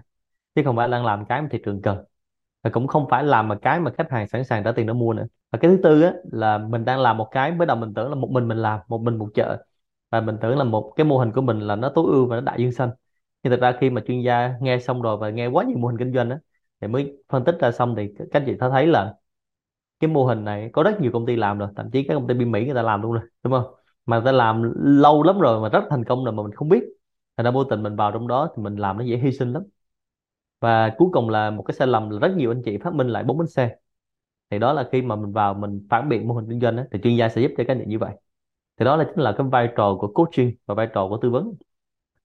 Chứ 0.55 0.61
không 0.65 0.75
phải 0.75 0.89
đang 0.89 1.05
làm 1.05 1.25
cái 1.25 1.41
mà 1.41 1.47
thị 1.51 1.59
trường 1.65 1.81
cần 1.81 2.05
và 2.63 2.69
cũng 2.69 2.87
không 2.87 3.07
phải 3.09 3.23
làm 3.23 3.47
mà 3.47 3.55
cái 3.61 3.79
mà 3.79 3.91
khách 3.97 4.11
hàng 4.11 4.27
sẵn 4.27 4.43
sàng 4.43 4.63
trả 4.63 4.71
tiền 4.71 4.87
để 4.87 4.93
mua 4.93 5.13
nữa. 5.13 5.27
Và 5.51 5.59
cái 5.59 5.71
thứ 5.71 5.79
tư 5.83 6.01
á, 6.01 6.13
là 6.31 6.57
mình 6.57 6.85
đang 6.85 6.99
làm 6.99 7.17
một 7.17 7.27
cái, 7.31 7.51
mới 7.51 7.67
đầu 7.67 7.77
mình 7.77 7.93
tưởng 7.93 8.09
là 8.09 8.15
một 8.15 8.29
mình 8.31 8.47
mình 8.47 8.57
làm, 8.57 8.79
một 8.87 9.01
mình 9.01 9.17
một 9.17 9.29
chợ. 9.33 9.65
Và 10.11 10.21
mình 10.21 10.37
tưởng 10.41 10.57
là 10.57 10.63
một 10.63 10.93
cái 10.95 11.05
mô 11.05 11.17
hình 11.17 11.31
của 11.31 11.41
mình 11.41 11.59
là 11.59 11.75
nó 11.75 11.89
tối 11.95 12.05
ưu 12.11 12.25
và 12.27 12.35
nó 12.35 12.41
đại 12.41 12.61
dương 12.61 12.71
xanh. 12.71 12.89
Nhưng 13.43 13.51
thực 13.51 13.61
ra 13.61 13.73
khi 13.81 13.89
mà 13.89 14.01
chuyên 14.07 14.21
gia 14.21 14.53
nghe 14.61 14.79
xong 14.79 15.01
rồi 15.01 15.17
và 15.17 15.29
nghe 15.29 15.47
quá 15.47 15.63
nhiều 15.63 15.77
mô 15.77 15.87
hình 15.87 15.97
kinh 15.97 16.13
doanh 16.13 16.29
á, 16.29 16.39
thì 16.81 16.87
mới 16.87 17.17
phân 17.29 17.43
tích 17.45 17.55
ra 17.59 17.71
xong 17.71 17.95
thì 17.97 18.07
các 18.17 18.27
anh 18.41 18.43
chị 18.45 18.53
thấy 18.59 18.69
thấy 18.71 18.87
là 18.87 19.13
cái 19.99 20.07
mô 20.09 20.25
hình 20.25 20.43
này 20.45 20.69
có 20.73 20.83
rất 20.83 21.01
nhiều 21.01 21.11
công 21.13 21.25
ty 21.25 21.35
làm 21.35 21.57
rồi. 21.59 21.69
Thậm 21.75 21.91
chí 21.91 22.03
các 22.07 22.13
công 22.13 22.27
ty 22.27 22.33
bên 22.33 22.51
Mỹ 22.51 22.65
người 22.65 22.75
ta 22.75 22.81
làm 22.81 23.01
luôn 23.01 23.13
rồi, 23.13 23.23
đúng 23.43 23.53
không? 23.53 23.73
Mà 24.05 24.17
người 24.17 24.25
ta 24.25 24.31
làm 24.31 24.71
lâu 25.01 25.23
lắm 25.23 25.39
rồi 25.39 25.61
mà 25.61 25.69
rất 25.69 25.83
thành 25.89 26.03
công 26.03 26.25
rồi 26.25 26.33
mà 26.33 26.43
mình 26.43 26.51
không 26.55 26.69
biết. 26.69 26.83
Thành 27.37 27.45
ra 27.45 27.51
vô 27.51 27.63
tình 27.63 27.83
mình 27.83 27.95
vào 27.95 28.11
trong 28.11 28.27
đó 28.27 28.49
thì 28.57 28.63
mình 28.63 28.75
làm 28.75 28.97
nó 28.97 29.03
dễ 29.05 29.17
hy 29.17 29.31
sinh 29.31 29.53
lắm 29.53 29.63
và 30.63 30.89
cuối 30.97 31.09
cùng 31.13 31.29
là 31.29 31.49
một 31.51 31.63
cái 31.63 31.75
sai 31.75 31.87
lầm 31.87 32.09
là 32.09 32.19
rất 32.19 32.35
nhiều 32.37 32.51
anh 32.51 32.61
chị 32.65 32.77
phát 32.77 32.95
minh 32.95 33.07
lại 33.09 33.23
bốn 33.23 33.37
bánh 33.39 33.47
xe. 33.47 33.77
Thì 34.49 34.59
đó 34.59 34.73
là 34.73 34.89
khi 34.91 35.01
mà 35.01 35.15
mình 35.15 35.33
vào 35.33 35.53
mình 35.53 35.87
phản 35.89 36.09
biện 36.09 36.27
mô 36.27 36.33
hình 36.35 36.45
kinh 36.49 36.59
doanh 36.61 36.75
đó, 36.75 36.83
thì 36.91 36.99
chuyên 37.03 37.17
gia 37.17 37.29
sẽ 37.29 37.41
giúp 37.41 37.51
cho 37.57 37.63
các 37.67 37.73
anh 37.73 37.79
chị 37.79 37.85
như 37.87 37.99
vậy. 37.99 38.15
Thì 38.79 38.85
đó 38.85 38.95
là 38.97 39.05
chính 39.05 39.19
là 39.23 39.33
cái 39.37 39.47
vai 39.51 39.69
trò 39.77 39.97
của 40.01 40.07
coaching 40.07 40.51
và 40.67 40.75
vai 40.75 40.87
trò 40.95 41.09
của 41.09 41.17
tư 41.23 41.31
vấn. 41.31 41.53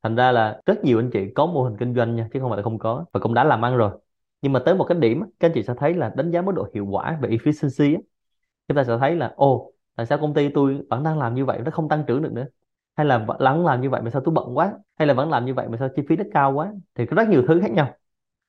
Thành 0.03 0.17
ra 0.17 0.33
là 0.33 0.63
rất 0.67 0.85
nhiều 0.85 0.99
anh 1.01 1.11
chị 1.13 1.21
có 1.35 1.47
mô 1.47 1.65
hình 1.65 1.77
kinh 1.79 1.95
doanh 1.95 2.17
nha 2.17 2.29
chứ 2.33 2.41
không 2.41 2.51
phải 2.51 2.57
là 2.57 2.63
không 2.63 2.79
có 2.81 3.05
và 3.13 3.21
cũng 3.21 3.35
đã 3.35 3.45
làm 3.45 3.65
ăn 3.65 3.77
rồi. 3.77 3.93
Nhưng 4.43 4.53
mà 4.53 4.61
tới 4.67 4.77
một 4.77 4.87
cái 4.89 4.99
điểm 4.99 5.23
các 5.41 5.49
anh 5.49 5.53
chị 5.55 5.63
sẽ 5.63 5.75
thấy 5.79 5.95
là 5.95 6.13
đánh 6.17 6.31
giá 6.31 6.43
mức 6.43 6.53
độ 6.57 6.69
hiệu 6.75 6.87
quả 6.87 7.19
về 7.23 7.29
efficiency 7.31 7.97
á, 7.97 8.01
chúng 8.69 8.77
ta 8.77 8.85
sẽ 8.85 8.99
thấy 9.01 9.17
là 9.17 9.33
ồ 9.37 9.73
tại 9.97 10.07
sao 10.07 10.19
công 10.19 10.35
ty 10.35 10.49
tôi 10.49 10.81
vẫn 10.91 11.05
đang 11.05 11.19
làm 11.19 11.35
như 11.35 11.45
vậy 11.45 11.61
nó 11.65 11.71
không 11.71 11.89
tăng 11.89 12.05
trưởng 12.07 12.23
được 12.23 12.33
nữa? 12.33 12.47
Hay 12.97 13.07
là 13.07 13.19
vẫn 13.19 13.65
làm 13.67 13.81
như 13.81 13.91
vậy 13.91 14.03
mà 14.03 14.11
sao 14.11 14.23
tôi 14.25 14.35
bận 14.35 14.59
quá? 14.59 14.75
Hay 14.97 15.09
là 15.09 15.15
vẫn 15.15 15.31
làm 15.31 15.47
như 15.47 15.55
vậy 15.55 15.69
mà 15.69 15.79
sao 15.79 15.89
chi 15.97 16.03
phí 16.09 16.17
nó 16.17 16.25
cao 16.35 16.53
quá? 16.55 16.73
Thì 16.95 17.07
có 17.07 17.17
rất 17.17 17.29
nhiều 17.29 17.45
thứ 17.49 17.61
khác 17.63 17.71
nhau 17.73 17.95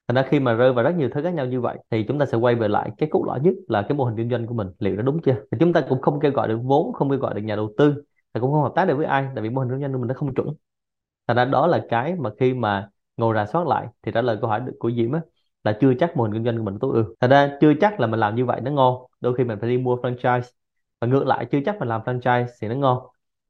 thành 0.10 0.16
ra 0.16 0.24
khi 0.30 0.40
mà 0.40 0.54
rơi 0.54 0.74
vào 0.74 0.84
rất 0.84 0.96
nhiều 0.96 1.10
thứ 1.14 1.24
khác 1.24 1.34
nhau 1.34 1.46
như 1.46 1.62
vậy, 1.62 1.78
thì 1.90 2.06
chúng 2.08 2.20
ta 2.20 2.26
sẽ 2.26 2.38
quay 2.38 2.56
về 2.56 2.68
lại 2.68 2.92
cái 2.98 3.10
cốt 3.12 3.24
lõi 3.28 3.40
nhất 3.40 3.54
là 3.68 3.82
cái 3.82 3.98
mô 3.98 4.06
hình 4.06 4.18
kinh 4.18 4.30
doanh 4.30 4.48
của 4.48 4.54
mình. 4.54 4.68
Liệu 4.80 4.96
nó 4.96 5.02
đúng 5.02 5.22
chưa? 5.22 5.34
Thì 5.52 5.58
chúng 5.60 5.74
ta 5.74 5.82
cũng 5.90 6.02
không 6.02 6.20
kêu 6.20 6.32
gọi 6.32 6.48
được 6.48 6.60
vốn, 6.64 6.94
không 6.94 7.10
kêu 7.10 7.20
gọi 7.20 7.34
được 7.34 7.42
nhà 7.42 7.56
đầu 7.56 7.74
tư, 7.78 8.04
và 8.34 8.42
cũng 8.42 8.52
không 8.52 8.64
hợp 8.64 8.72
tác 8.76 8.86
được 8.86 8.96
với 8.98 9.06
ai, 9.06 9.28
tại 9.36 9.44
vì 9.44 9.50
mô 9.50 9.62
hình 9.62 9.70
kinh 9.70 9.82
doanh 9.82 9.94
của 9.94 10.00
mình 10.00 10.08
nó 10.08 10.14
không 10.14 10.36
chuẩn. 10.36 10.48
Thành 11.28 11.38
ra 11.38 11.46
đó 11.46 11.68
là 11.68 11.86
cái 11.90 12.16
mà 12.16 12.30
khi 12.40 12.54
mà 12.54 12.90
ngồi 13.18 13.36
rà 13.36 13.46
soát 13.46 13.68
lại, 13.68 13.88
thì 14.04 14.12
trả 14.12 14.22
lời 14.22 14.38
câu 14.42 14.50
hỏi 14.50 14.62
của 14.80 14.92
Diễm 14.92 15.12
á, 15.12 15.22
là 15.64 15.78
chưa 15.82 15.94
chắc 16.00 16.18
mô 16.18 16.24
hình 16.24 16.34
kinh 16.34 16.46
doanh 16.46 16.58
của 16.58 16.64
mình 16.64 16.80
tối 16.80 16.92
ưu 16.96 17.16
thành 17.20 17.30
ra 17.30 17.58
chưa 17.62 17.74
chắc 17.82 18.00
là 18.00 18.08
mình 18.08 18.20
làm 18.20 18.36
như 18.36 18.46
vậy 18.46 18.62
nó 18.62 18.72
ngon. 18.72 18.96
Đôi 19.22 19.36
khi 19.36 19.44
mình 19.44 19.60
phải 19.62 19.70
đi 19.70 19.78
mua 19.78 19.96
franchise. 19.96 20.42
Và 21.02 21.08
ngược 21.08 21.28
lại, 21.28 21.46
chưa 21.52 21.60
chắc 21.66 21.80
mình 21.80 21.88
làm 21.90 22.02
franchise 22.02 22.46
thì 22.62 22.68
nó 22.68 22.76
ngon. 22.76 23.00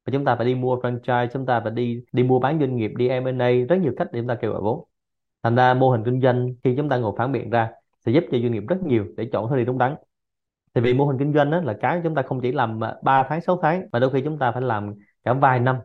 Và 0.05 0.11
chúng 0.13 0.25
ta 0.25 0.35
phải 0.35 0.45
đi 0.45 0.55
mua 0.55 0.75
franchise, 0.75 1.27
chúng 1.33 1.45
ta 1.45 1.59
phải 1.59 1.71
đi 1.71 2.03
đi 2.11 2.23
mua 2.23 2.39
bán 2.39 2.59
doanh 2.59 2.75
nghiệp, 2.75 2.91
đi 2.97 3.07
M&A 3.07 3.51
rất 3.69 3.75
nhiều 3.81 3.93
cách 3.97 4.07
để 4.11 4.19
chúng 4.19 4.27
ta 4.27 4.35
kêu 4.35 4.51
gọi 4.51 4.61
vốn 4.61 4.85
thành 5.43 5.56
ra 5.56 5.73
mô 5.73 5.91
hình 5.91 6.04
kinh 6.06 6.21
doanh 6.21 6.54
khi 6.63 6.73
chúng 6.78 6.89
ta 6.89 6.97
ngồi 6.97 7.13
phản 7.17 7.32
biện 7.32 7.49
ra 7.49 7.69
sẽ 8.06 8.12
giúp 8.12 8.23
cho 8.32 8.38
doanh 8.38 8.52
nghiệp 8.52 8.63
rất 8.67 8.84
nhiều 8.84 9.06
để 9.17 9.30
chọn 9.32 9.47
hướng 9.49 9.58
đi 9.60 9.65
đúng 9.65 9.78
đắn. 9.78 9.95
Thì 10.73 10.82
vì 10.82 10.93
mô 10.93 11.06
hình 11.08 11.19
kinh 11.19 11.34
doanh 11.34 11.52
đó 11.52 11.62
là 11.62 11.78
cái 11.82 12.02
chúng 12.04 12.15
ta 12.15 12.21
không 12.21 12.41
chỉ 12.41 12.52
làm 12.52 12.84
à, 12.84 12.95
3 13.04 13.23
tháng 13.30 13.41
6 13.41 13.60
tháng 13.62 13.88
mà 13.91 13.99
đôi 13.99 14.12
khi 14.12 14.21
chúng 14.21 14.39
ta 14.39 14.52
phải 14.52 14.62
làm 14.62 14.93
cả 15.23 15.34
vài 15.34 15.60
năm 15.60 15.78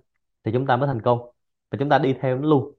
thì 0.45 0.53
chúng 0.53 0.67
ta 0.67 0.77
mới 0.77 0.87
thành 0.87 1.03
công 1.03 1.19
và 1.71 1.79
chúng 1.79 1.89
ta 1.89 1.99
đi 1.99 2.15
theo 2.21 2.39
nó 2.39 2.49
luôn 2.49 2.75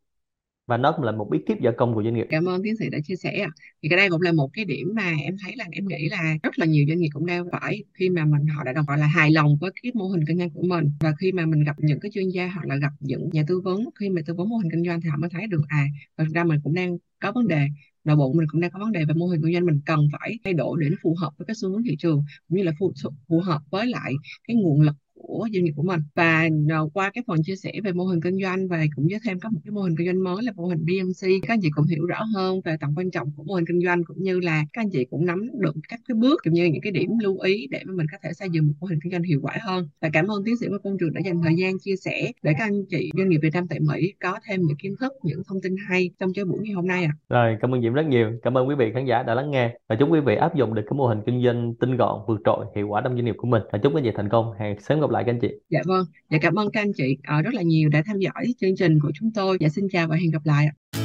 và 0.68 0.78
nó 0.78 0.92
cũng 0.92 1.06
là 1.06 1.12
một 1.12 1.28
bí 1.32 1.40
kíp 1.48 1.58
gia 1.62 1.72
công 1.72 1.94
của 1.94 2.04
doanh 2.04 2.14
nghiệp 2.14 2.28
Cảm 2.30 2.46
ơn 2.46 2.64
tiến 2.64 2.76
sĩ 2.78 2.90
đã 2.90 2.98
chia 3.04 3.16
sẻ. 3.16 3.46
Thì 3.84 3.90
cái 3.90 3.98
đây 3.98 4.10
cũng 4.10 4.22
là 4.22 4.32
một 4.32 4.50
cái 4.54 4.66
điểm 4.66 4.88
mà 4.96 5.14
em 5.24 5.36
thấy 5.44 5.56
là 5.56 5.66
em 5.72 5.88
nghĩ 5.88 6.10
là 6.10 6.38
rất 6.44 6.60
là 6.60 6.66
nhiều 6.66 6.86
doanh 6.88 7.00
nghiệp 7.00 7.10
cũng 7.14 7.26
đang 7.26 7.46
phải 7.52 7.84
khi 7.94 8.10
mà 8.10 8.26
mình 8.26 8.48
họ 8.48 8.64
đã 8.64 8.74
đồng 8.74 8.86
gọi 8.86 8.98
là 8.98 9.08
hài 9.08 9.32
lòng 9.32 9.58
với 9.62 9.72
cái 9.84 9.92
mô 9.96 10.08
hình 10.08 10.24
kinh 10.28 10.38
doanh 10.38 10.50
của 10.50 10.64
mình 10.64 10.92
và 11.00 11.14
khi 11.20 11.32
mà 11.32 11.46
mình 11.46 11.64
gặp 11.64 11.76
những 11.80 12.00
cái 12.00 12.12
chuyên 12.14 12.30
gia 12.30 12.48
hoặc 12.48 12.66
là 12.66 12.76
gặp 12.76 12.92
những 13.00 13.30
nhà 13.34 13.44
tư 13.48 13.62
vấn 13.62 13.90
khi 14.00 14.10
mà 14.10 14.22
tư 14.26 14.34
vấn 14.34 14.50
mô 14.50 14.58
hình 14.58 14.72
kinh 14.72 14.86
doanh 14.86 15.02
thì 15.02 15.10
họ 15.10 15.18
mới 15.18 15.30
thấy 15.30 15.48
được 15.48 15.62
à 15.68 15.86
thật 16.18 16.26
ra 16.34 16.44
mình 16.44 16.60
cũng 16.64 16.74
đang 16.74 16.98
có 17.22 17.32
vấn 17.32 17.48
đề 17.48 17.68
nội 18.04 18.16
bộ 18.16 18.34
mình 18.34 18.48
cũng 18.52 18.62
đang 18.62 18.72
có 18.72 18.80
vấn 18.80 18.92
đề 18.92 19.06
về 19.06 19.14
mô 19.14 19.28
hình 19.28 19.42
kinh 19.44 19.54
doanh 19.54 19.66
mình 19.66 19.82
cần 19.86 20.08
phải 20.12 20.40
thay 20.44 20.54
đổi 20.54 20.78
để 20.82 20.90
nó 20.90 20.96
phù 21.04 21.16
hợp 21.20 21.32
với 21.38 21.46
cái 21.46 21.56
xu 21.56 21.70
hướng 21.70 21.84
thị 21.84 21.96
trường 22.00 22.24
cũng 22.50 22.58
như 22.58 22.64
là 22.64 22.72
phù, 22.80 22.94
phù 23.28 23.40
hợp 23.40 23.62
với 23.72 23.88
lại 23.88 24.14
cái 24.48 24.56
nguồn 24.56 24.82
lực 24.82 24.96
của 25.28 25.48
doanh 25.54 25.64
nghiệp 25.64 25.74
của 25.76 25.84
mình. 25.84 26.00
Và 26.16 26.50
qua 26.94 27.12
cái 27.14 27.24
phần 27.28 27.44
chia 27.44 27.56
sẻ 27.56 27.72
về 27.84 27.92
mô 27.92 28.04
hình 28.04 28.22
kinh 28.22 28.42
doanh 28.42 28.68
và 28.68 28.86
cũng 28.96 29.10
giới 29.10 29.20
thêm 29.26 29.40
có 29.40 29.50
một 29.50 29.60
cái 29.64 29.72
mô 29.72 29.82
hình 29.82 29.96
kinh 29.98 30.08
doanh 30.08 30.24
mới 30.24 30.44
là 30.44 30.52
mô 30.56 30.68
hình 30.68 30.86
BMC 30.86 31.22
các 31.42 31.54
anh 31.54 31.60
chị 31.62 31.70
cũng 31.76 31.86
hiểu 31.86 32.06
rõ 32.06 32.24
hơn 32.36 32.62
về 32.66 32.78
tầm 32.80 32.94
quan 32.98 33.12
trọng 33.12 33.32
của 33.36 33.44
mô 33.44 33.54
hình 33.54 33.66
kinh 33.68 33.82
doanh 33.82 34.04
cũng 34.04 34.24
như 34.24 34.40
là 34.40 34.64
các 34.74 34.82
anh 34.82 34.90
chị 34.90 35.06
cũng 35.06 35.26
nắm 35.26 35.50
được 35.60 35.76
các 35.90 36.00
cái 36.08 36.16
bước, 36.16 36.42
cũng 36.44 36.54
như 36.54 36.66
những 36.66 36.82
cái 36.82 36.92
điểm 36.92 37.10
lưu 37.24 37.40
ý 37.40 37.68
để 37.72 37.82
mà 37.86 37.94
mình 37.94 38.08
có 38.12 38.18
thể 38.24 38.34
xây 38.34 38.50
dựng 38.52 38.68
một 38.68 38.74
mô 38.80 38.88
hình 38.88 39.00
kinh 39.04 39.12
doanh 39.12 39.24
hiệu 39.24 39.40
quả 39.44 39.54
hơn. 39.62 39.90
Và 40.02 40.10
cảm 40.14 40.28
ơn 40.28 40.44
tiến 40.46 40.58
sĩ 40.58 40.68
Nguyễn 40.68 40.82
Công 40.84 40.98
Trường 41.00 41.14
đã 41.14 41.22
dành 41.26 41.42
thời 41.44 41.54
gian 41.58 41.80
chia 41.80 41.96
sẻ 41.96 42.32
để 42.42 42.54
các 42.58 42.64
anh 42.64 42.86
chị 42.90 43.12
doanh 43.18 43.30
nghiệp 43.30 43.40
Việt 43.42 43.54
Nam 43.54 43.68
tại 43.68 43.80
Mỹ 43.80 44.14
có 44.24 44.40
thêm 44.48 44.62
những 44.62 44.78
kiến 44.78 44.96
thức, 45.00 45.14
những 45.24 45.42
thông 45.48 45.62
tin 45.62 45.76
hay 45.88 46.10
trong 46.20 46.34
cái 46.34 46.46
buổi 46.46 46.60
ngày 46.64 46.74
hôm 46.74 46.88
nay 46.88 47.04
ạ. 47.04 47.12
À. 47.28 47.42
rồi, 47.42 47.58
cảm 47.62 47.74
ơn 47.74 47.82
Diễm 47.82 47.94
rất 47.94 48.06
nhiều. 48.06 48.32
Cảm 48.44 48.58
ơn 48.58 48.68
quý 48.68 48.76
vị 48.76 48.92
khán 48.94 49.06
giả 49.06 49.24
đã 49.24 49.34
lắng 49.34 49.52
nghe. 49.52 49.74
Và 49.90 49.96
chúc 49.96 50.10
quý 50.12 50.20
vị 50.20 50.36
áp 50.36 50.56
dụng 50.56 50.74
được 50.74 50.84
cái 50.86 50.98
mô 50.98 51.08
hình 51.08 51.20
kinh 51.26 51.44
doanh 51.44 51.74
tinh 51.80 51.98
gọn, 51.98 52.20
vượt 52.28 52.42
trội, 52.46 52.66
hiệu 52.76 52.88
quả 52.88 53.02
trong 53.02 53.14
doanh 53.16 53.26
nghiệp 53.26 53.36
của 53.38 53.48
mình. 53.48 53.62
Và 53.72 53.80
chúc 53.80 53.96
quý 53.96 54.02
vị 54.02 54.12
thành 54.16 54.30
công. 54.30 54.54
Hẹn 54.60 54.80
sớm 54.80 55.02
gặp 55.02 55.10
lại 55.10 55.15
các 55.24 55.32
anh 55.32 55.40
chị 55.40 55.48
Dạ 55.70 55.80
vâng, 55.86 56.06
dạ 56.32 56.38
cảm 56.42 56.60
ơn 56.60 56.72
các 56.72 56.82
anh 56.82 56.94
chị 56.94 57.18
ờ, 57.24 57.42
rất 57.42 57.54
là 57.54 57.62
nhiều 57.62 57.90
đã 57.90 58.04
theo 58.08 58.18
dõi 58.18 58.54
chương 58.62 58.76
trình 58.76 59.00
của 59.02 59.12
chúng 59.14 59.32
tôi. 59.36 59.58
Dạ 59.60 59.70
xin 59.70 59.88
chào 59.92 60.08
và 60.08 60.16
hẹn 60.16 60.32
gặp 60.32 60.46
lại 60.46 60.66
ạ. 60.66 61.05